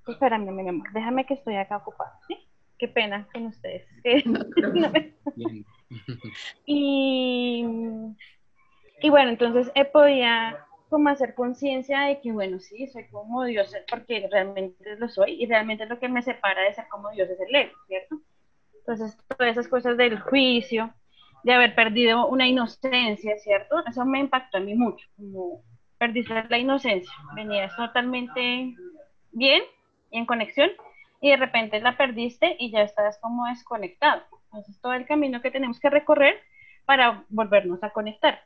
[0.06, 2.36] Espérame, mi amor, déjame que estoy acá ocupado, ¿sí?
[2.78, 3.86] Qué pena con ustedes.
[6.66, 7.64] y,
[9.00, 13.74] y bueno, entonces he podía como hacer conciencia de que, bueno, sí, soy como Dios,
[13.88, 17.40] porque realmente lo soy, y realmente lo que me separa de ser como Dios es
[17.40, 18.20] el ego, ¿cierto?
[18.78, 20.94] Entonces, todas esas cosas del juicio,
[21.42, 23.84] de haber perdido una inocencia, ¿cierto?
[23.86, 25.62] Eso me impactó a mí mucho, como
[25.98, 28.74] perdiste la inocencia, venías totalmente
[29.32, 29.62] bien
[30.10, 30.70] y en conexión,
[31.20, 34.22] y de repente la perdiste y ya estás como desconectado.
[34.46, 36.40] Entonces, todo el camino que tenemos que recorrer
[36.84, 38.40] para volvernos a conectar.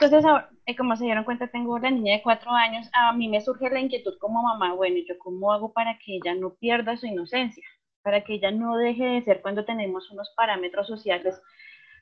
[0.00, 0.24] Entonces,
[0.66, 3.70] eh, como se dieron cuenta, tengo la niña de cuatro años, a mí me surge
[3.70, 7.64] la inquietud como mamá, bueno, ¿yo cómo hago para que ella no pierda su inocencia?
[8.02, 11.40] Para que ella no deje de ser cuando tenemos unos parámetros sociales.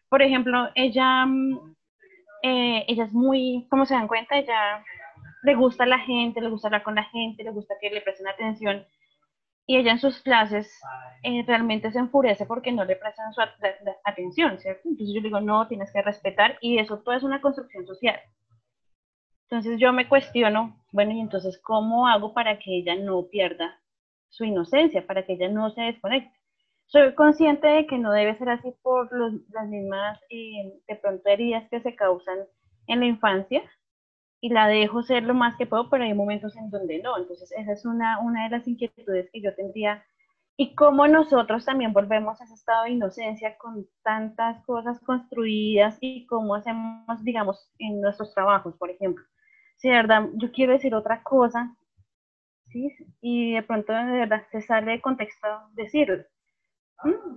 [0.08, 1.74] Por ejemplo, ella, mm,
[2.42, 4.84] eh, ella es muy, como se dan cuenta, ella
[5.42, 8.00] le gusta a la gente, le gusta hablar con la gente, le gusta que le
[8.02, 8.86] presten atención
[9.70, 10.68] y ella en sus clases
[11.22, 13.40] eh, realmente se enfurece porque no le prestan su
[14.02, 14.88] atención, ¿cierto?
[14.88, 18.18] Entonces yo digo, no, tienes que respetar y eso todo es una construcción social.
[19.44, 23.80] Entonces yo me cuestiono, bueno, y entonces, ¿cómo hago para que ella no pierda
[24.28, 26.36] su inocencia, para que ella no se desconecte?
[26.86, 29.08] Soy consciente de que no debe ser así por
[29.52, 32.38] las mismas, eh, de pronto, heridas que se causan
[32.88, 33.62] en la infancia,
[34.40, 37.18] y la dejo ser lo más que puedo, pero hay momentos en donde no.
[37.18, 40.04] Entonces, esa es una, una de las inquietudes que yo tendría.
[40.56, 46.26] Y cómo nosotros también volvemos a ese estado de inocencia con tantas cosas construidas y
[46.26, 49.24] cómo hacemos, digamos, en nuestros trabajos, por ejemplo.
[49.76, 51.74] Si de verdad yo quiero decir otra cosa,
[52.68, 52.94] ¿sí?
[53.22, 56.24] Y de pronto de verdad se sale de contexto decirlo.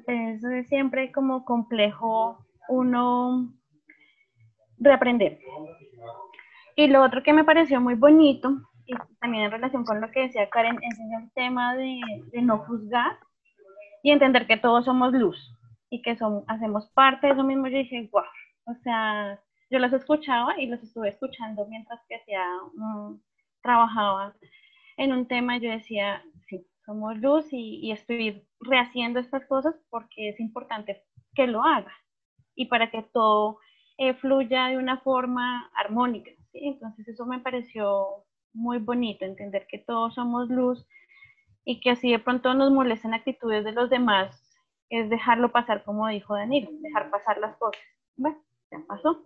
[0.07, 3.53] Es siempre como complejo uno
[4.77, 5.39] reaprender.
[6.75, 10.21] Y lo otro que me pareció muy bonito, y también en relación con lo que
[10.21, 11.99] decía Karen, es el tema de,
[12.41, 13.17] no juzgar
[14.01, 15.55] y entender que todos somos luz
[15.89, 17.67] y que son, hacemos parte de eso mismo.
[17.67, 18.23] Yo dije, wow,
[18.65, 22.43] o sea, yo los escuchaba y los estuve escuchando mientras que hacía,
[23.61, 24.35] trabajaba
[24.97, 25.57] en un tema.
[25.57, 31.03] Yo decía, sí, somos luz y, y estoy rehaciendo estas cosas porque es importante
[31.35, 31.93] que lo haga
[32.55, 33.59] y para que todo
[33.97, 36.31] eh, fluya de una forma armónica.
[36.53, 40.85] Entonces eso me pareció muy bonito, entender que todos somos luz
[41.65, 44.39] y que así de pronto nos molesten actitudes de los demás,
[44.89, 47.81] es dejarlo pasar como dijo Danilo, dejar pasar las cosas.
[48.15, 48.37] Bueno,
[48.71, 49.23] ya pasó.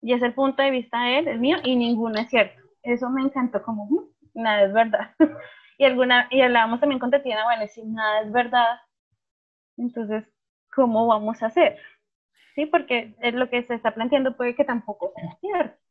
[0.00, 2.60] Y es el punto de vista de él, el mío, y ninguno es cierto.
[2.82, 5.14] Eso me encantó como, mm, nada es verdad.
[5.78, 8.80] y, alguna, y hablábamos también con Tatiana, bueno, si nada es verdad,
[9.76, 10.24] entonces,
[10.74, 11.78] ¿cómo vamos a hacer?
[12.54, 15.82] Sí, porque es lo que se está planteando puede que tampoco sea cierto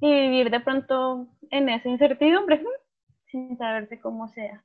[0.00, 2.62] y vivir de pronto en esa incertidumbre
[3.26, 4.62] sin saberse cómo sea.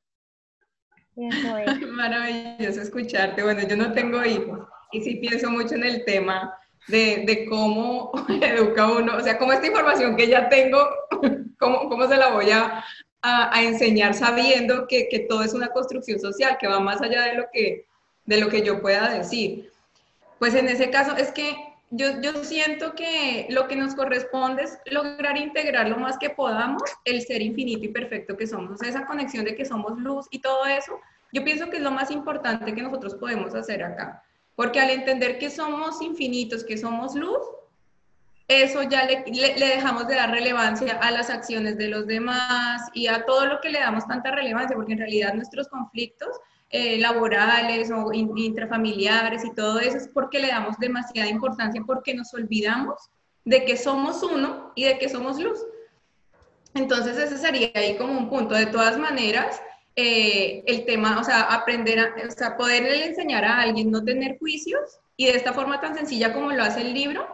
[1.87, 3.43] Maravilloso escucharte.
[3.43, 6.55] Bueno, yo no tengo hijos y sí pienso mucho en el tema
[6.87, 10.79] de, de cómo educa uno, o sea, cómo esta información que ya tengo,
[11.59, 12.83] cómo, cómo se la voy a,
[13.21, 17.23] a, a enseñar sabiendo que, que, todo es una construcción social, que va más allá
[17.23, 17.85] de lo que,
[18.25, 19.71] de lo que yo pueda decir.
[20.39, 21.55] Pues en ese caso es que
[21.95, 26.81] yo, yo siento que lo que nos corresponde es lograr integrar lo más que podamos
[27.05, 30.65] el ser infinito y perfecto que somos, esa conexión de que somos luz y todo
[30.65, 30.99] eso,
[31.31, 34.23] yo pienso que es lo más importante que nosotros podemos hacer acá,
[34.55, 37.41] porque al entender que somos infinitos, que somos luz,
[38.47, 43.07] eso ya le, le, dejamos de dar relevancia a las acciones de los demás y
[43.07, 46.29] a todo lo que le damos tanta relevancia, porque en realidad nuestros conflictos
[46.75, 52.33] eh, laborales o intrafamiliares y todo eso es porque le damos demasiada importancia, porque nos
[52.33, 53.11] olvidamos
[53.45, 55.59] de que somos uno y de que somos luz.
[56.73, 58.55] Entonces ese sería ahí como un punto.
[58.55, 59.61] De todas maneras,
[59.95, 64.39] eh, el tema, o sea, aprender, a, o sea, poderle enseñar a alguien no tener
[64.39, 67.27] juicios y de esta forma tan sencilla como lo hace el libro,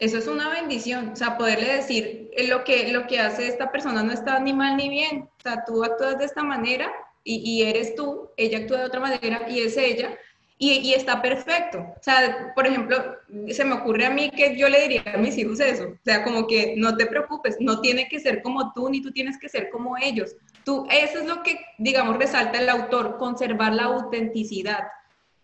[0.00, 3.70] eso es una bendición, o sea, poderle decir eh, lo que, lo que hace esta
[3.70, 6.92] persona no está ni mal ni bien, o sea, tú actúas de esta manera
[7.24, 10.18] y, eres tú, ella actúa de otra manera y es ella,
[10.58, 11.78] y, y, está perfecto.
[11.78, 13.16] O sea, por ejemplo,
[13.50, 16.22] se me ocurre a mí que yo le diría a mis hijos eso, o sea,
[16.22, 19.48] como que no te preocupes, no tiene que ser como tú, ni tú tienes que
[19.48, 20.36] ser como ellos.
[20.64, 24.84] Tú, eso es lo que, digamos, resalta el autor, conservar la autenticidad.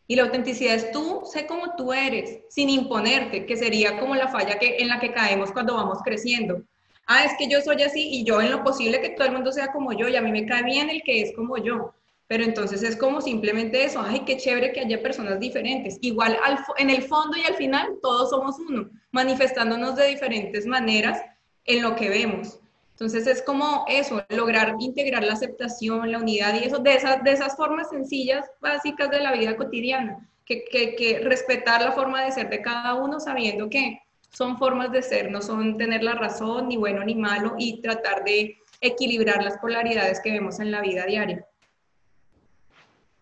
[0.07, 4.29] Y la autenticidad es tú, sé como tú eres, sin imponerte, que sería como la
[4.29, 6.63] falla que, en la que caemos cuando vamos creciendo
[7.09, 9.51] ah, es que yo soy así y yo en lo posible que todo el mundo
[9.51, 11.95] sea como yo y a mí me cae bien el que es como yo.
[12.29, 15.99] Pero entonces es como simplemente eso, ay, qué chévere que haya personas diferentes.
[16.03, 21.23] Igual al, en el fondo y al final todos somos uno, manifestándonos de diferentes maneras
[21.65, 22.61] en lo que vemos.
[22.91, 27.33] Entonces es como eso, lograr integrar la aceptación, la unidad y eso de esas, de
[27.33, 32.33] esas formas sencillas, básicas de la vida cotidiana, que, que, que respetar la forma de
[32.33, 36.69] ser de cada uno sabiendo que son formas de ser, no son tener la razón,
[36.69, 41.07] ni bueno ni malo, y tratar de equilibrar las polaridades que vemos en la vida
[41.07, 41.45] diaria.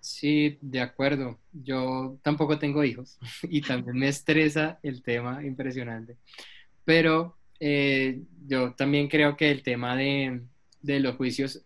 [0.07, 1.41] Sí, de acuerdo.
[1.53, 6.17] Yo tampoco tengo hijos y también me estresa el tema impresionante.
[6.85, 10.43] Pero eh, yo también creo que el tema de,
[10.81, 11.65] de, los juicios,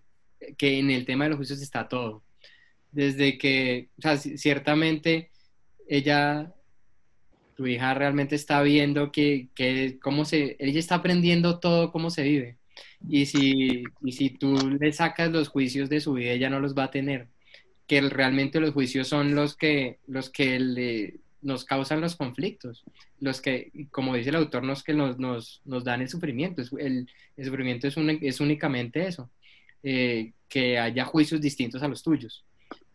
[0.56, 2.22] que en el tema de los juicios está todo.
[2.90, 5.30] Desde que, o sea, ciertamente
[5.86, 6.54] ella,
[7.60, 12.22] tu hija realmente está viendo que, que cómo se, ella está aprendiendo todo cómo se
[12.22, 12.56] vive.
[13.06, 16.74] Y si, y si tú le sacas los juicios de su vida, ella no los
[16.74, 17.28] va a tener
[17.86, 22.82] que realmente los juicios son los que, los que le, nos causan los conflictos,
[23.20, 26.62] los que, como dice el autor, nos, que nos, nos, nos dan el sufrimiento.
[26.78, 29.28] El, el sufrimiento es, un, es, únicamente eso,
[29.82, 32.42] eh, que haya juicios distintos a los tuyos,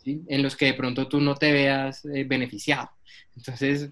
[0.03, 0.23] ¿sí?
[0.27, 2.89] en los que de pronto tú no te veas eh, beneficiado.
[3.35, 3.91] Entonces,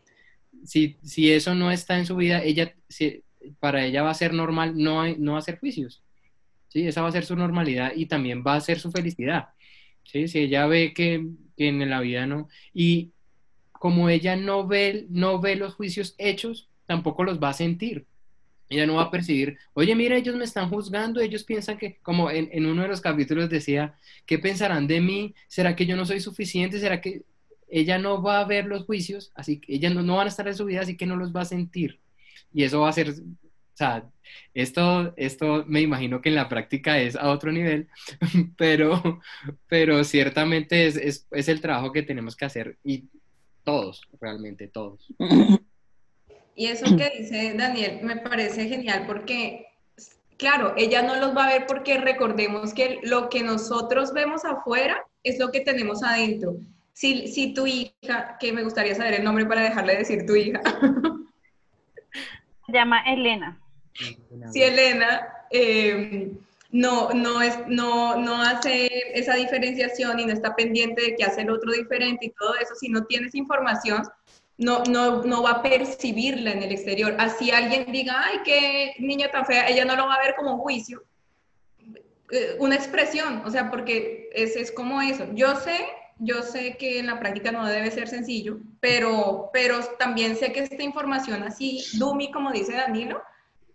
[0.66, 3.24] si, si, eso no está en su vida, ella, si,
[3.60, 6.04] para ella va a ser normal no, hay, no hacer juicios.
[6.70, 6.88] ¿sí?
[6.88, 9.50] Esa va a ser su normalidad y también va a ser su felicidad.
[10.04, 10.28] ¿sí?
[10.28, 11.26] Si ella ve que,
[11.58, 13.12] en la vida no, y
[13.72, 18.06] como ella no ve, no ve los juicios hechos, tampoco los va a sentir.
[18.70, 22.32] Ella no va a percibir, oye, mira, ellos me están juzgando, ellos piensan que, como
[22.32, 23.96] en, en uno de los capítulos decía,
[24.26, 25.36] ¿qué pensarán de mí?
[25.48, 26.80] ¿Será que yo no soy suficiente?
[26.80, 27.24] ¿Será que
[27.80, 29.32] ella no va a ver los juicios?
[29.36, 31.36] Así que ella no, no van a estar en su vida, así que no los
[31.36, 32.00] va a sentir.
[32.54, 33.14] Y eso va a ser
[33.74, 34.08] o sea,
[34.54, 37.88] esto, esto me imagino que en la práctica es a otro nivel,
[38.58, 39.20] pero,
[39.68, 43.06] pero ciertamente es, es, es el trabajo que tenemos que hacer y
[43.64, 45.08] todos, realmente todos.
[46.56, 49.66] Y eso que dice Daniel me parece genial porque,
[50.38, 55.04] claro, ella no los va a ver porque recordemos que lo que nosotros vemos afuera
[55.24, 56.58] es lo que tenemos adentro.
[56.94, 60.62] Si, si tu hija, que me gustaría saber el nombre para dejarle decir tu hija.
[62.66, 63.60] Se llama Elena
[64.52, 66.32] si Elena eh,
[66.72, 71.42] no, no, es, no, no hace esa diferenciación y no está pendiente de que hace
[71.42, 74.04] el otro diferente y todo eso, si no tienes información,
[74.58, 77.16] no, no, no va a percibirla en el exterior.
[77.20, 80.56] Así alguien diga, ay, qué niña tan fea, ella no lo va a ver como
[80.56, 81.04] un juicio,
[82.32, 85.28] eh, una expresión, o sea, porque es, es como eso.
[85.34, 85.78] Yo sé
[86.20, 90.62] yo sé que en la práctica no debe ser sencillo, pero, pero también sé que
[90.62, 93.22] esta información así, Dumi, como dice Danilo,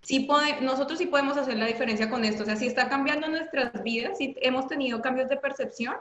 [0.02, 0.28] sí
[0.62, 2.42] nosotros sí podemos hacer la diferencia con esto.
[2.42, 5.96] O sea, si está cambiando nuestras vidas, si hemos tenido cambios de percepción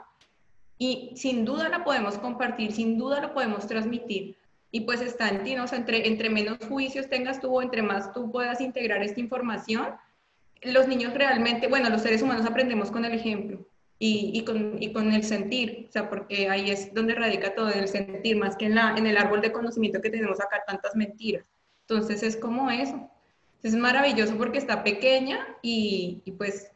[0.78, 4.36] y sin duda la podemos compartir, sin duda lo podemos transmitir.
[4.70, 5.64] Y pues está en ti, ¿no?
[5.64, 9.20] O sea, entre, entre menos juicios tengas tú o entre más tú puedas integrar esta
[9.20, 9.94] información,
[10.62, 13.66] los niños realmente, bueno, los seres humanos aprendemos con el ejemplo
[13.98, 17.70] y, y, con, y con el sentir, o sea, porque ahí es donde radica todo
[17.70, 20.94] el sentir, más que en, la, en el árbol de conocimiento que tenemos acá tantas
[20.94, 21.50] mentiras.
[21.80, 23.10] Entonces es como eso.
[23.62, 26.70] Es maravilloso porque está pequeña y, pues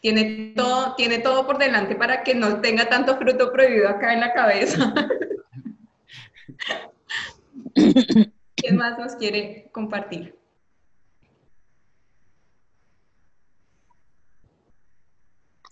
[0.00, 4.20] tiene todo, tiene todo por delante para que no tenga tanto fruto prohibido acá en
[4.20, 4.94] la cabeza.
[8.54, 10.38] ¿Quién más nos quiere compartir?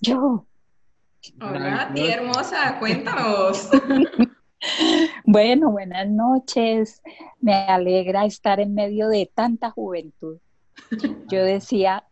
[0.00, 0.46] Yo.
[1.40, 3.68] Hola, tía hermosa, cuéntanos.
[5.24, 7.02] Bueno, buenas noches.
[7.40, 10.38] Me alegra estar en medio de tanta juventud.
[11.28, 12.04] Yo decía,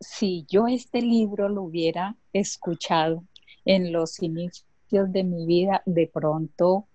[0.00, 3.24] si yo este libro lo hubiera escuchado
[3.64, 6.86] en los inicios de mi vida, de pronto,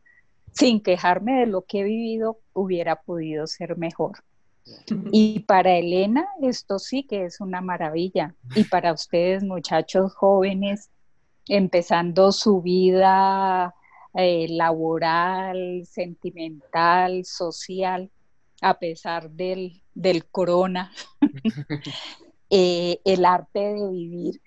[0.53, 4.23] sin quejarme de lo que he vivido, hubiera podido ser mejor.
[5.11, 8.35] Y para Elena, esto sí que es una maravilla.
[8.55, 10.89] Y para ustedes, muchachos jóvenes,
[11.47, 13.75] empezando su vida
[14.13, 18.09] eh, laboral, sentimental, social,
[18.61, 20.91] a pesar del, del corona,
[22.49, 24.41] eh, el arte de vivir,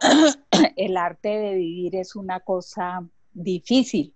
[0.76, 4.14] el arte de vivir es una cosa difícil.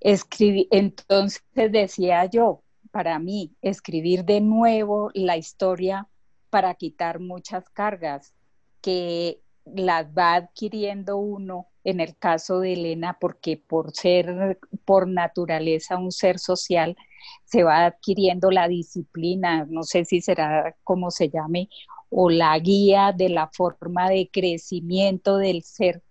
[0.00, 2.62] Entonces decía yo,
[2.92, 6.08] para mí, escribir de nuevo la historia
[6.48, 8.32] para quitar muchas cargas
[8.80, 15.96] que las va adquiriendo uno en el caso de Elena, porque por ser por naturaleza
[15.98, 16.96] un ser social,
[17.44, 21.68] se va adquiriendo la disciplina, no sé si será como se llame,
[22.08, 26.02] o la guía de la forma de crecimiento del ser,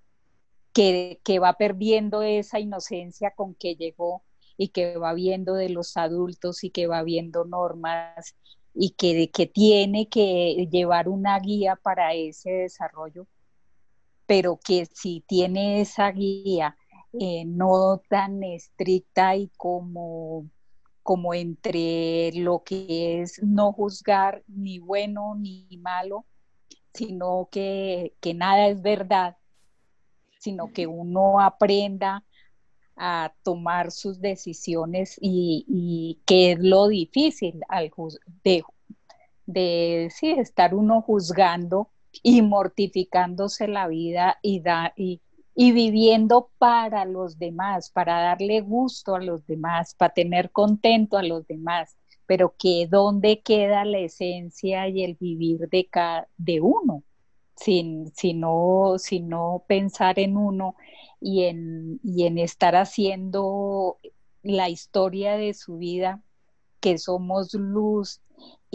[0.73, 4.23] que, que va perdiendo esa inocencia con que llegó
[4.57, 8.35] y que va viendo de los adultos y que va viendo normas
[8.73, 13.27] y que, que tiene que llevar una guía para ese desarrollo,
[14.25, 16.77] pero que si tiene esa guía
[17.13, 20.49] eh, no tan estricta y como,
[21.03, 26.25] como entre lo que es no juzgar ni bueno ni malo,
[26.93, 29.37] sino que, que nada es verdad,
[30.39, 32.23] sino que uno aprenda
[32.97, 37.91] a tomar sus decisiones y, y que es lo difícil al,
[38.43, 38.63] de,
[39.45, 41.89] de estar uno juzgando
[42.23, 45.21] y mortificándose la vida y, da, y,
[45.55, 51.23] y viviendo para los demás, para darle gusto a los demás, para tener contento a
[51.23, 51.95] los demás,
[52.25, 57.03] pero que dónde queda la esencia y el vivir de, cada, de uno,
[57.55, 60.75] sin, sin, no, no pensar en uno
[61.21, 63.97] y en, y en estar haciendo
[64.43, 66.21] la historia de su vida,
[66.79, 68.21] que somos luz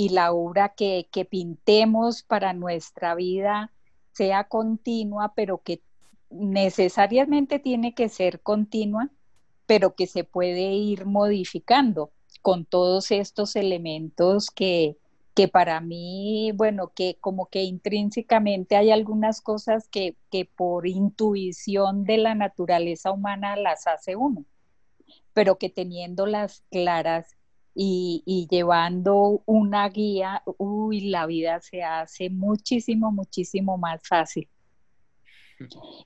[0.00, 3.70] y la obra que, pintemos para nuestra vida
[4.12, 5.82] sea continua, pero que
[6.30, 9.10] necesariamente tiene que ser continua,
[9.66, 14.96] pero que se puede ir modificando con todos estos elementos que,
[15.34, 22.04] que para mí, bueno, que como que intrínsecamente hay algunas cosas que, que por intuición
[22.04, 24.46] de la naturaleza humana las hace uno,
[25.34, 27.36] pero que teniéndolas claras
[27.74, 34.48] y, y, llevando una guía, uy, la vida se hace muchísimo, muchísimo más fácil.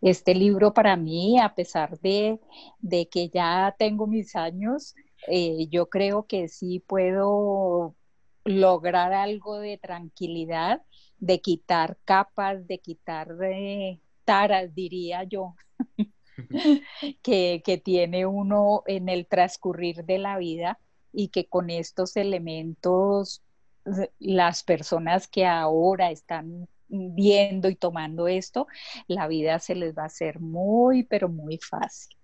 [0.02, 2.40] Este libro para mí, a pesar de,
[2.80, 4.94] de que ya tengo mis años,
[5.28, 7.94] eh, yo creo que sí puedo
[8.44, 10.82] lograr algo de tranquilidad,
[11.18, 15.54] de quitar capas, de quitar de taras, diría yo,
[17.22, 20.78] que, que tiene uno en el transcurrir de la vida
[21.14, 23.42] y que con estos elementos
[24.18, 28.66] las personas que ahora están viendo y tomando esto,
[29.06, 32.16] la vida se les va a hacer muy, pero muy fácil.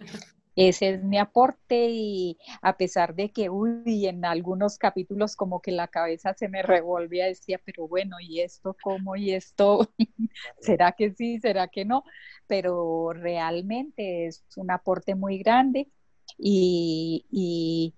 [0.60, 5.70] Ese es mi aporte y a pesar de que, uy, en algunos capítulos como que
[5.70, 9.14] la cabeza se me revolvía, decía, pero bueno, ¿y esto cómo?
[9.14, 9.88] ¿Y esto?
[10.60, 11.38] ¿Será que sí?
[11.38, 12.02] ¿Será que no?
[12.48, 15.92] Pero realmente es un aporte muy grande
[16.38, 17.94] y, y,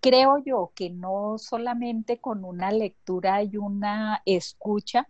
[0.00, 5.08] creo yo que no solamente con una lectura y una escucha,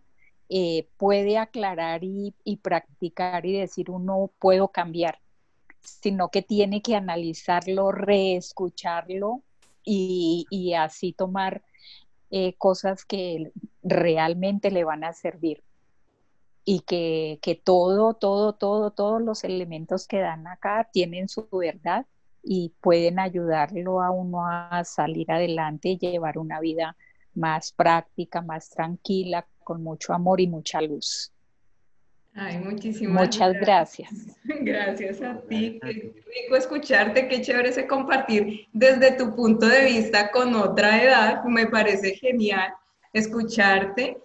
[0.49, 5.19] eh, puede aclarar y, y, practicar y decir uno puedo cambiar
[5.81, 9.41] sino que tiene que analizarlo, reescucharlo
[9.83, 11.63] y, y así tomar
[12.31, 13.51] eh, cosas que
[13.83, 15.63] realmente le van a servir.
[16.65, 22.05] Y que, que todo, todo, todo, todos los elementos que dan acá tienen su verdad
[22.43, 26.95] y pueden ayudarlo a uno a salir adelante y llevar una vida
[27.35, 31.31] más práctica, más tranquila, con mucho amor y mucha luz.
[32.33, 34.09] Ay, muchísimas Muchas gracias.
[34.61, 35.79] Gracias a ti.
[35.81, 41.43] Qué rico escucharte, qué chévere ese compartir desde tu punto de vista con otra edad.
[41.43, 42.73] Me parece genial
[43.13, 44.17] escucharte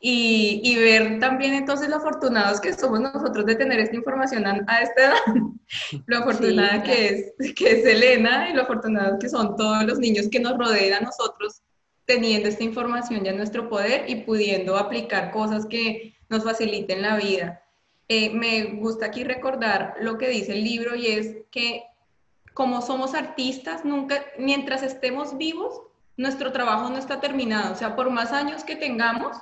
[0.00, 4.64] y, y ver también entonces lo afortunados que somos nosotros de tener esta información a,
[4.66, 5.16] a esta edad.
[6.06, 9.98] lo afortunada sí, que, es, que es Elena y lo afortunados que son todos los
[9.98, 11.62] niños que nos rodean a nosotros
[12.04, 17.16] teniendo esta información ya en nuestro poder y pudiendo aplicar cosas que nos faciliten la
[17.16, 17.62] vida.
[18.08, 21.82] Eh, me gusta aquí recordar lo que dice el libro y es que
[22.54, 25.82] como somos artistas, nunca, mientras estemos vivos,
[26.16, 27.72] nuestro trabajo no está terminado.
[27.72, 29.36] O sea, por más años que tengamos,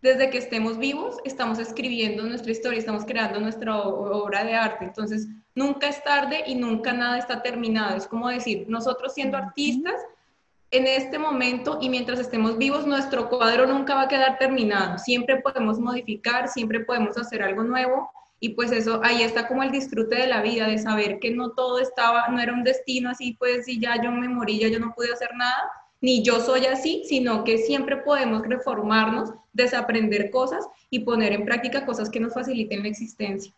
[0.00, 4.84] desde que estemos vivos, estamos escribiendo nuestra historia, estamos creando nuestra obra de arte.
[4.84, 7.96] Entonces, nunca es tarde y nunca nada está terminado.
[7.96, 10.00] Es como decir, nosotros siendo artistas,
[10.70, 14.98] en este momento y mientras estemos vivos, nuestro cuadro nunca va a quedar terminado.
[14.98, 19.72] Siempre podemos modificar, siempre podemos hacer algo nuevo y pues eso, ahí está como el
[19.72, 23.34] disfrute de la vida, de saber que no todo estaba, no era un destino así,
[23.38, 25.70] pues si ya yo me morí, ya yo no pude hacer nada,
[26.00, 31.84] ni yo soy así, sino que siempre podemos reformarnos, desaprender cosas y poner en práctica
[31.84, 33.52] cosas que nos faciliten la existencia.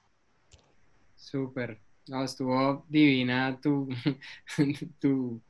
[1.17, 1.79] Súper,
[2.25, 3.89] estuvo divina tu,
[5.01, 5.41] tu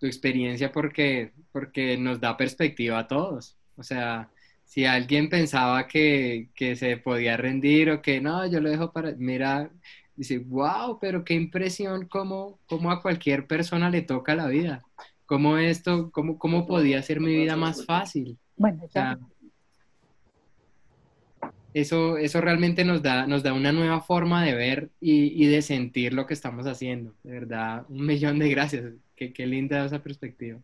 [0.00, 3.56] tu experiencia porque, porque nos da perspectiva a todos.
[3.76, 4.30] O sea,
[4.64, 9.12] si alguien pensaba que, que, se podía rendir o que no, yo lo dejo para,
[9.12, 9.70] mira,
[10.16, 14.82] dice, wow, pero qué impresión cómo, cómo a cualquier persona le toca la vida.
[15.30, 18.36] ¿Cómo esto, cómo, cómo podía hacer mi vida más fácil?
[18.56, 18.88] Bueno, o
[21.72, 25.62] eso, eso realmente nos da, nos da una nueva forma de ver y, y de
[25.62, 27.14] sentir lo que estamos haciendo.
[27.22, 28.92] De verdad, un millón de gracias.
[29.14, 30.58] Qué, qué linda esa perspectiva.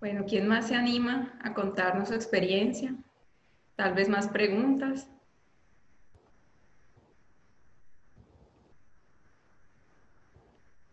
[0.00, 2.96] Bueno, ¿quién más se anima a contarnos su experiencia?
[3.76, 5.11] Tal vez más preguntas.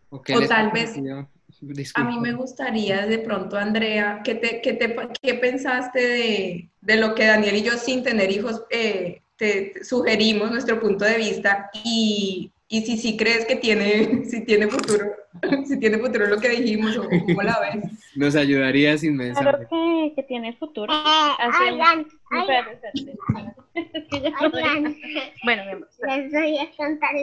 [0.09, 0.95] O, o tal vez,
[1.95, 6.95] a mí me gustaría de pronto, Andrea, ¿qué, te, qué, te, qué pensaste de, de,
[6.95, 11.69] lo que Daniel y yo, sin tener hijos, eh, te, sugerimos nuestro punto de vista
[11.83, 15.05] y, y si sí crees que tiene, si tiene futuro,
[15.67, 17.83] si tiene futuro lo que dijimos o cómo la ves.
[18.15, 19.67] Nos ayudarías inmensamente.
[19.67, 20.93] Claro que, que tiene futuro.
[20.93, 21.77] Así,
[25.43, 25.87] Bueno, mi amor.
[26.07, 27.15] Les voy a contar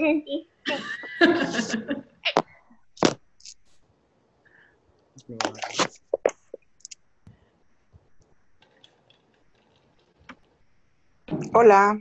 [11.52, 11.98] Hola.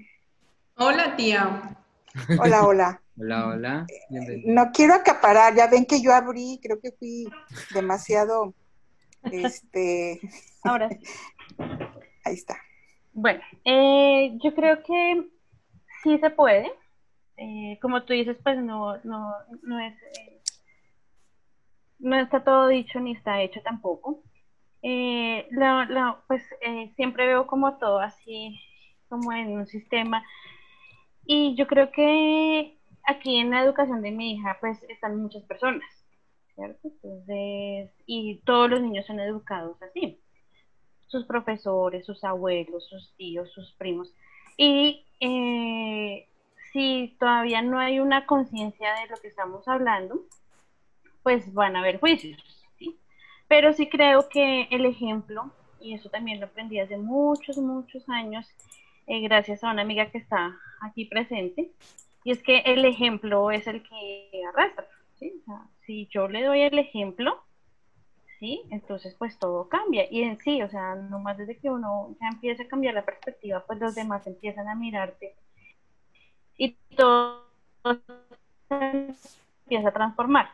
[0.75, 1.75] Hola, tía.
[2.39, 3.01] Hola, hola.
[3.17, 3.87] Hola, hola.
[4.45, 7.27] No quiero acaparar, ya ven que yo abrí, creo que fui
[7.73, 8.53] demasiado,
[9.23, 10.19] este...
[10.63, 10.99] Ahora sí.
[12.25, 12.57] Ahí está.
[13.13, 15.29] Bueno, eh, yo creo que
[16.03, 16.71] sí se puede.
[17.37, 19.95] Eh, como tú dices, pues no, no, no es...
[20.19, 20.34] Eh,
[22.05, 24.21] no está todo dicho ni está hecho tampoco.
[24.83, 28.59] Eh, la, pues eh, siempre veo como todo así,
[29.09, 30.23] como en un sistema.
[31.25, 32.77] Y yo creo que
[33.07, 35.89] aquí en la educación de mi hija, pues están muchas personas,
[36.53, 36.87] ¿cierto?
[36.87, 40.21] Entonces, y todos los niños son educados así.
[41.07, 44.13] Sus profesores, sus abuelos, sus tíos, sus primos.
[44.57, 46.29] Y eh,
[46.71, 50.21] si todavía no hay una conciencia de lo que estamos hablando,
[51.25, 52.39] pues van a haber juicios,
[52.77, 52.99] ¿sí?
[53.47, 55.51] Pero sí creo que el ejemplo,
[55.81, 58.47] y eso también lo aprendí hace muchos, muchos años,
[59.07, 61.71] eh, gracias a una amiga que está aquí presente,
[62.23, 65.43] y es que el ejemplo es el que arrastra, ¿sí?
[65.81, 67.43] Si yo le doy el ejemplo,
[68.39, 68.61] ¿sí?
[68.69, 72.61] Entonces pues todo cambia, y en sí, o sea, nomás desde que uno ya empieza
[72.61, 75.33] a cambiar la perspectiva, pues los demás empiezan a mirarte,
[76.55, 77.47] y todo
[78.69, 80.49] empieza a transformar.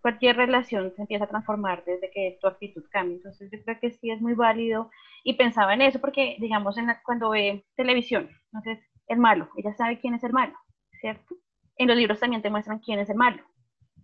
[0.00, 3.16] Cualquier relación se empieza a transformar desde que tu actitud cambia.
[3.16, 4.90] Entonces yo creo que sí es muy válido
[5.22, 10.14] y pensaba en eso porque, digamos, cuando ve televisión, entonces el malo, ella sabe quién
[10.14, 10.54] es el malo,
[11.00, 11.34] ¿cierto?
[11.76, 13.42] En los libros también te muestran quién es el malo.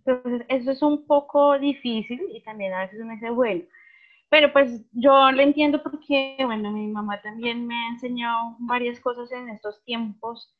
[0.03, 3.63] Entonces eso es un poco difícil y también a veces uno dice, bueno,
[4.29, 9.31] pero pues yo lo entiendo porque, bueno, mi mamá también me ha enseñado varias cosas
[9.31, 10.55] en estos tiempos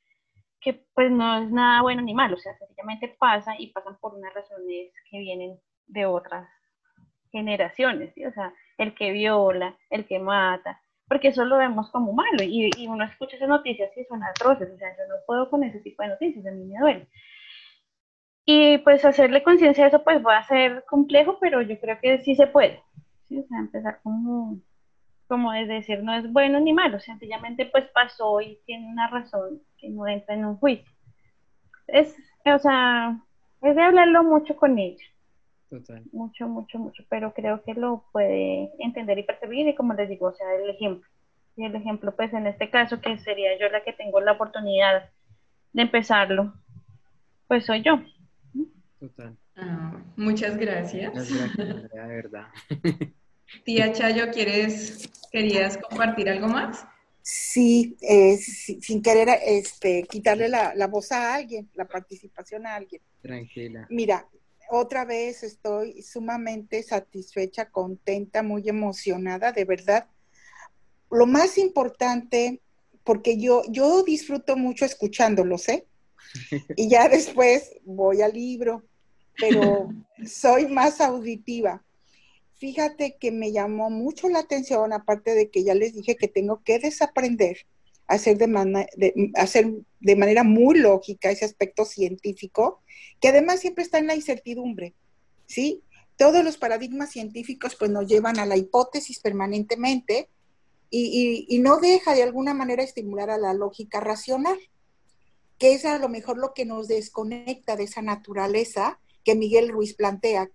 [0.61, 4.13] que pues no es nada bueno ni malo, o sea, sencillamente pasa y pasan por
[4.13, 6.47] unas razones que vienen de otras
[7.31, 8.25] generaciones, ¿sí?
[8.25, 12.69] o sea, el que viola, el que mata, porque eso lo vemos como malo y,
[12.77, 15.79] y uno escucha esas noticias y son atroces, o sea, yo no puedo con ese
[15.79, 17.07] tipo de noticias, a mí me duele.
[18.45, 22.19] Y pues hacerle conciencia de eso pues va a ser complejo, pero yo creo que
[22.19, 22.83] sí se puede,
[23.27, 23.39] ¿sí?
[23.39, 24.59] o sea, empezar como
[25.31, 29.61] como es decir, no es bueno ni malo, sencillamente pues pasó y tiene una razón
[29.77, 30.91] que no entra en un juicio.
[31.87, 32.13] Es,
[32.43, 33.17] o sea,
[33.61, 35.05] es de hablarlo mucho con ella.
[35.69, 36.03] Total.
[36.11, 40.27] Mucho, mucho, mucho, pero creo que lo puede entender y percibir y como les digo,
[40.27, 41.07] o sea, el ejemplo.
[41.55, 45.11] Y el ejemplo, pues en este caso, que sería yo la que tengo la oportunidad
[45.71, 46.51] de empezarlo,
[47.47, 48.01] pues soy yo.
[48.99, 49.37] Total.
[49.55, 51.13] Ah, muchas gracias.
[51.13, 52.47] Muchas gracias, de verdad.
[53.63, 56.85] Tía Chayo, ¿quieres, ¿querías compartir algo más?
[57.21, 63.01] Sí, eh, sin querer este, quitarle la, la, voz a alguien, la participación a alguien.
[63.21, 63.85] Tranquila.
[63.89, 64.27] Mira,
[64.69, 70.07] otra vez estoy sumamente satisfecha, contenta, muy emocionada, de verdad.
[71.11, 72.59] Lo más importante,
[73.03, 75.85] porque yo, yo disfruto mucho escuchándolos, ¿eh?
[76.77, 78.83] Y ya después voy al libro,
[79.37, 79.89] pero
[80.25, 81.83] soy más auditiva
[82.61, 86.61] fíjate que me llamó mucho la atención, aparte de que ya les dije que tengo
[86.63, 87.57] que desaprender
[88.05, 88.45] hacer de,
[88.97, 92.81] de, hacer de manera muy lógica ese aspecto científico,
[93.19, 94.93] que además siempre está en la incertidumbre,
[95.47, 95.81] ¿sí?
[96.17, 100.29] Todos los paradigmas científicos pues nos llevan a la hipótesis permanentemente
[100.91, 104.59] y, y no deja de alguna manera estimular a la lógica racional,
[105.57, 109.95] que es a lo mejor lo que nos desconecta de esa naturaleza que Miguel Ruiz
[109.95, 110.51] plantea,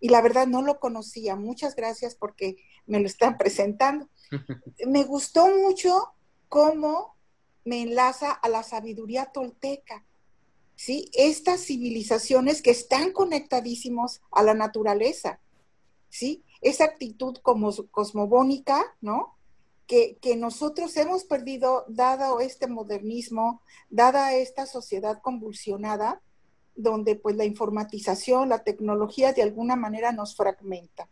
[0.00, 1.36] y la verdad no lo conocía.
[1.36, 4.08] Muchas gracias porque me lo están presentando.
[4.86, 6.14] me gustó mucho
[6.48, 7.16] cómo
[7.64, 10.04] me enlaza a la sabiduría tolteca.
[10.74, 11.10] ¿Sí?
[11.12, 15.38] Estas civilizaciones que están conectadísimos a la naturaleza,
[16.08, 16.42] ¿sí?
[16.62, 19.36] Esa actitud como cosmogónica, ¿no?
[19.86, 26.22] Que, que, nosotros hemos perdido, dado este modernismo, dada esta sociedad convulsionada,
[26.74, 31.08] donde pues la informatización, la tecnología de alguna manera nos fragmenta.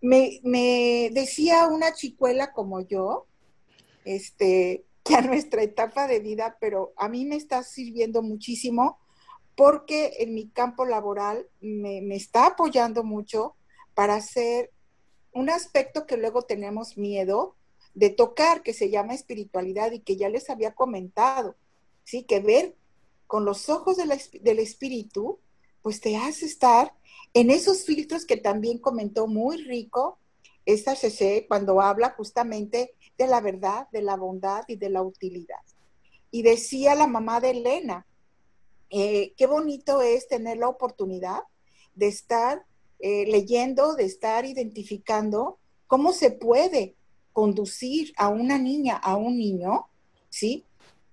[0.00, 3.26] me, decía una chicuela como yo,
[4.04, 8.98] este, que a nuestra etapa de vida, pero a mí me está sirviendo muchísimo
[9.56, 13.54] porque en mi campo laboral me, me está apoyando mucho
[13.94, 14.70] para hacer
[15.32, 17.56] un aspecto que luego tenemos miedo
[17.94, 21.56] de tocar, que se llama espiritualidad y que ya les había comentado,
[22.04, 22.24] ¿sí?
[22.24, 22.74] Que ver
[23.32, 25.38] con los ojos del espíritu,
[25.80, 26.92] pues te hace estar
[27.32, 30.18] en esos filtros que también comentó muy rico
[30.66, 35.62] esta CC cuando habla justamente de la verdad, de la bondad y de la utilidad.
[36.30, 38.06] Y decía la mamá de Elena,
[38.90, 41.40] eh, qué bonito es tener la oportunidad
[41.94, 42.66] de estar
[42.98, 46.96] eh, leyendo, de estar identificando cómo se puede
[47.32, 49.86] conducir a una niña, a un niño,
[50.28, 50.66] ¿sí?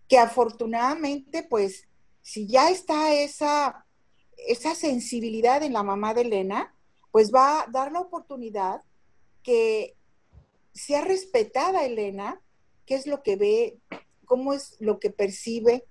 [0.10, 1.86] Que afortunadamente, pues,
[2.22, 3.86] si ya está esa,
[4.38, 6.74] esa sensibilidad en la mamá de Elena,
[7.12, 8.82] pues va a dar la oportunidad
[9.44, 9.96] que
[10.74, 12.42] sea respetada Elena,
[12.86, 13.78] qué es lo que ve,
[14.26, 15.86] cómo es lo que percibe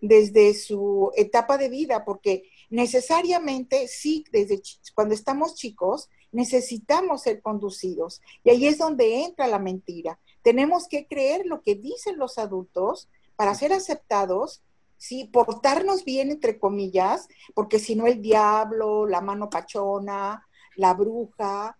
[0.00, 4.60] desde su etapa de vida, porque necesariamente sí, desde
[4.94, 8.20] cuando estamos chicos, necesitamos ser conducidos.
[8.44, 10.18] Y ahí es donde entra la mentira.
[10.42, 14.62] Tenemos que creer lo que dicen los adultos para ser aceptados,
[14.96, 15.24] ¿sí?
[15.24, 21.76] portarnos bien, entre comillas, porque si no el diablo, la mano pachona, la bruja,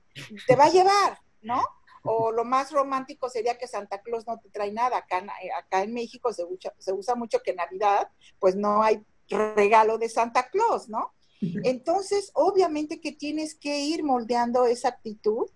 [0.46, 1.62] te va a llevar, ¿no?
[2.02, 4.98] O lo más romántico sería que Santa Claus no te trae nada.
[4.98, 5.24] Acá,
[5.58, 8.08] acá en México se usa, se usa mucho que Navidad,
[8.38, 11.12] pues no hay regalo de Santa Claus, ¿no?
[11.40, 15.46] Entonces, obviamente que tienes que ir moldeando esa actitud,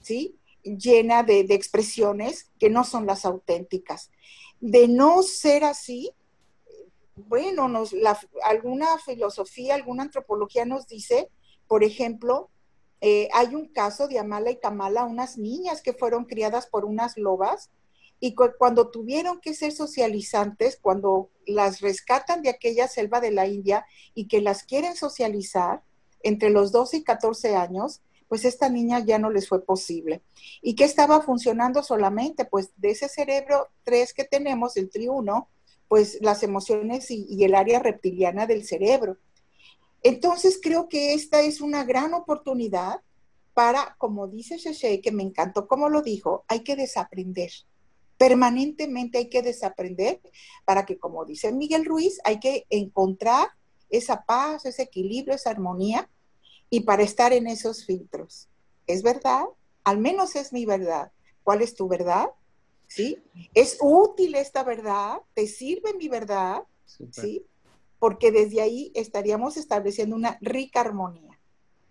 [0.00, 0.38] ¿sí?
[0.62, 4.10] Llena de, expresiones que no son las auténticas.
[4.60, 6.12] De no ser así,
[7.28, 7.94] bueno, nos,
[8.44, 11.30] alguna filosofía, alguna antropología nos dice,
[11.66, 12.50] por ejemplo,
[13.00, 17.16] eh, hay un caso de Amala y Kamala, unas niñas que fueron criadas por unas
[17.16, 17.70] lobas
[18.20, 23.84] y cuando tuvieron que ser socializantes, cuando las rescatan de aquella selva de la India
[24.14, 25.82] y que las quieren socializar
[26.22, 30.22] entre los 12 y 14 años, pues esta niña ya no les fue posible.
[30.62, 32.46] ¿Y qué estaba funcionando solamente?
[32.46, 35.50] Pues de ese cerebro 3 que tenemos, el triuno,
[35.88, 39.18] pues las emociones y, el área reptiliana del cerebro.
[40.02, 43.00] Entonces creo que esta es una gran oportunidad
[43.54, 47.50] para, como dice Sheshe, que me encantó como lo dijo, hay que desaprender
[48.16, 50.20] Permanentemente hay que desaprender
[50.64, 53.48] para que, como dice Miguel Ruiz, hay que encontrar
[53.90, 56.08] esa paz, ese equilibrio, esa armonía
[56.70, 58.48] y para estar en esos filtros.
[58.86, 59.44] ¿Es verdad?
[59.82, 61.10] Al menos es mi verdad.
[61.42, 62.28] ¿Cuál es tu verdad?
[62.86, 63.18] ¿Sí?
[63.54, 65.18] ¿Es útil esta verdad?
[65.34, 66.62] ¿Te sirve mi verdad?
[66.84, 67.44] ¿Sí?
[67.98, 71.38] Porque desde ahí estaríamos estableciendo una rica armonía.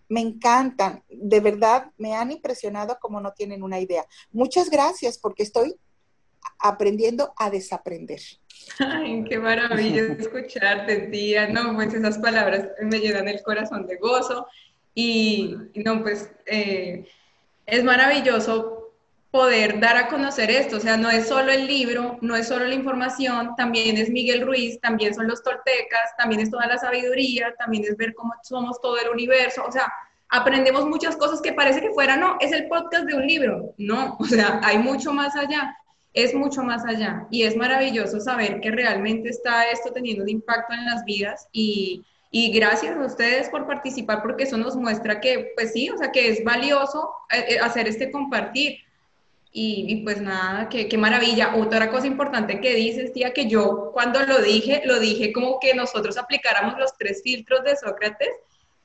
[0.10, 4.06] Me encantan, de verdad, me han impresionado como no tienen una idea.
[4.32, 5.76] Muchas gracias porque estoy
[6.60, 8.22] aprendiendo a desaprender.
[8.80, 11.48] Ay, qué maravilla escucharte, tía.
[11.48, 14.48] No, pues esas palabras me llenan el corazón de gozo.
[14.96, 17.08] Y, no, pues eh,
[17.66, 18.83] es maravilloso
[19.34, 20.78] poder dar a conocer esto.
[20.78, 24.46] O sea, no es solo el libro, no es solo la información, también es Miguel
[24.46, 28.80] Ruiz, también son los toltecas, también es toda la sabiduría, también es ver cómo somos
[28.80, 29.64] todo el universo.
[29.68, 29.92] O sea,
[30.30, 33.74] aprendemos muchas cosas que parece que fuera, no, es el podcast de un libro.
[33.80, 35.76] No, o sea, hay mucho más allá
[36.14, 40.74] es mucho más allá y es maravilloso saber que realmente está esto teniendo un impacto
[40.74, 42.06] en las vidas y,
[42.54, 46.30] gracias a ustedes por participar porque eso nos muestra que, pues sí, o sea, que
[46.30, 48.78] es valioso eh, eh, hacer este compartir.
[49.56, 51.56] Y, pues nada, qué, qué maravilla.
[51.56, 55.76] Otra cosa importante que dices, tía, que yo cuando lo dije, lo dije como que
[55.76, 58.32] nosotros aplicáramos los tres filtros de Sócrates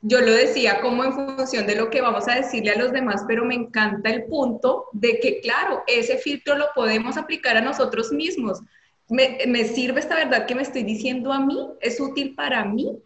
[0.00, 3.24] yo lo decía como en función de lo que vamos a decirle a los demás,
[3.26, 8.12] pero me encanta el punto de que, claro, ese filtro lo podemos aplicar a nosotros
[8.12, 8.60] mismos.
[9.08, 12.96] Me, sirve esta verdad que me estoy diciendo a mí, es útil para mí,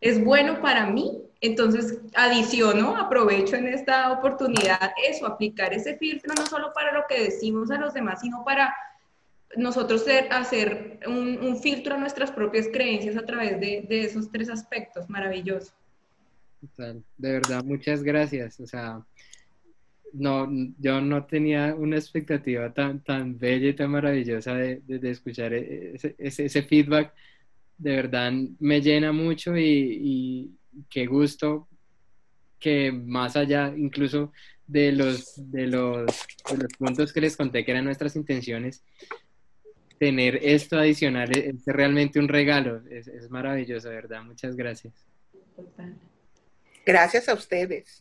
[0.00, 1.20] es bueno para mí.
[1.42, 7.24] Entonces, adiciono, aprovecho en esta oportunidad eso, aplicar ese filtro no solo para lo que
[7.24, 8.74] decimos a los demás, sino para
[9.56, 15.10] nosotros hacer un, filtro a nuestras propias creencias a través de, de esos tres aspectos.
[15.10, 15.72] Maravilloso.
[17.18, 18.60] De verdad, muchas gracias.
[18.60, 19.04] O sea,
[20.12, 25.94] no, yo no tenía una expectativa tan, tan bella y tan maravillosa de, escuchar e,
[25.94, 27.12] ese, ese, feedback.
[27.78, 30.50] De verdad me llena mucho y,
[30.88, 31.68] qué gusto
[32.58, 34.32] que más allá incluso
[34.66, 36.06] de los, de los,
[36.50, 38.84] de los puntos que les conté que eran nuestras intenciones,
[39.98, 42.82] tener esto adicional es, realmente un regalo.
[42.90, 44.22] Es, es maravilloso, de verdad.
[44.24, 44.94] Muchas gracias.
[46.84, 48.00] Gracias a ustedes.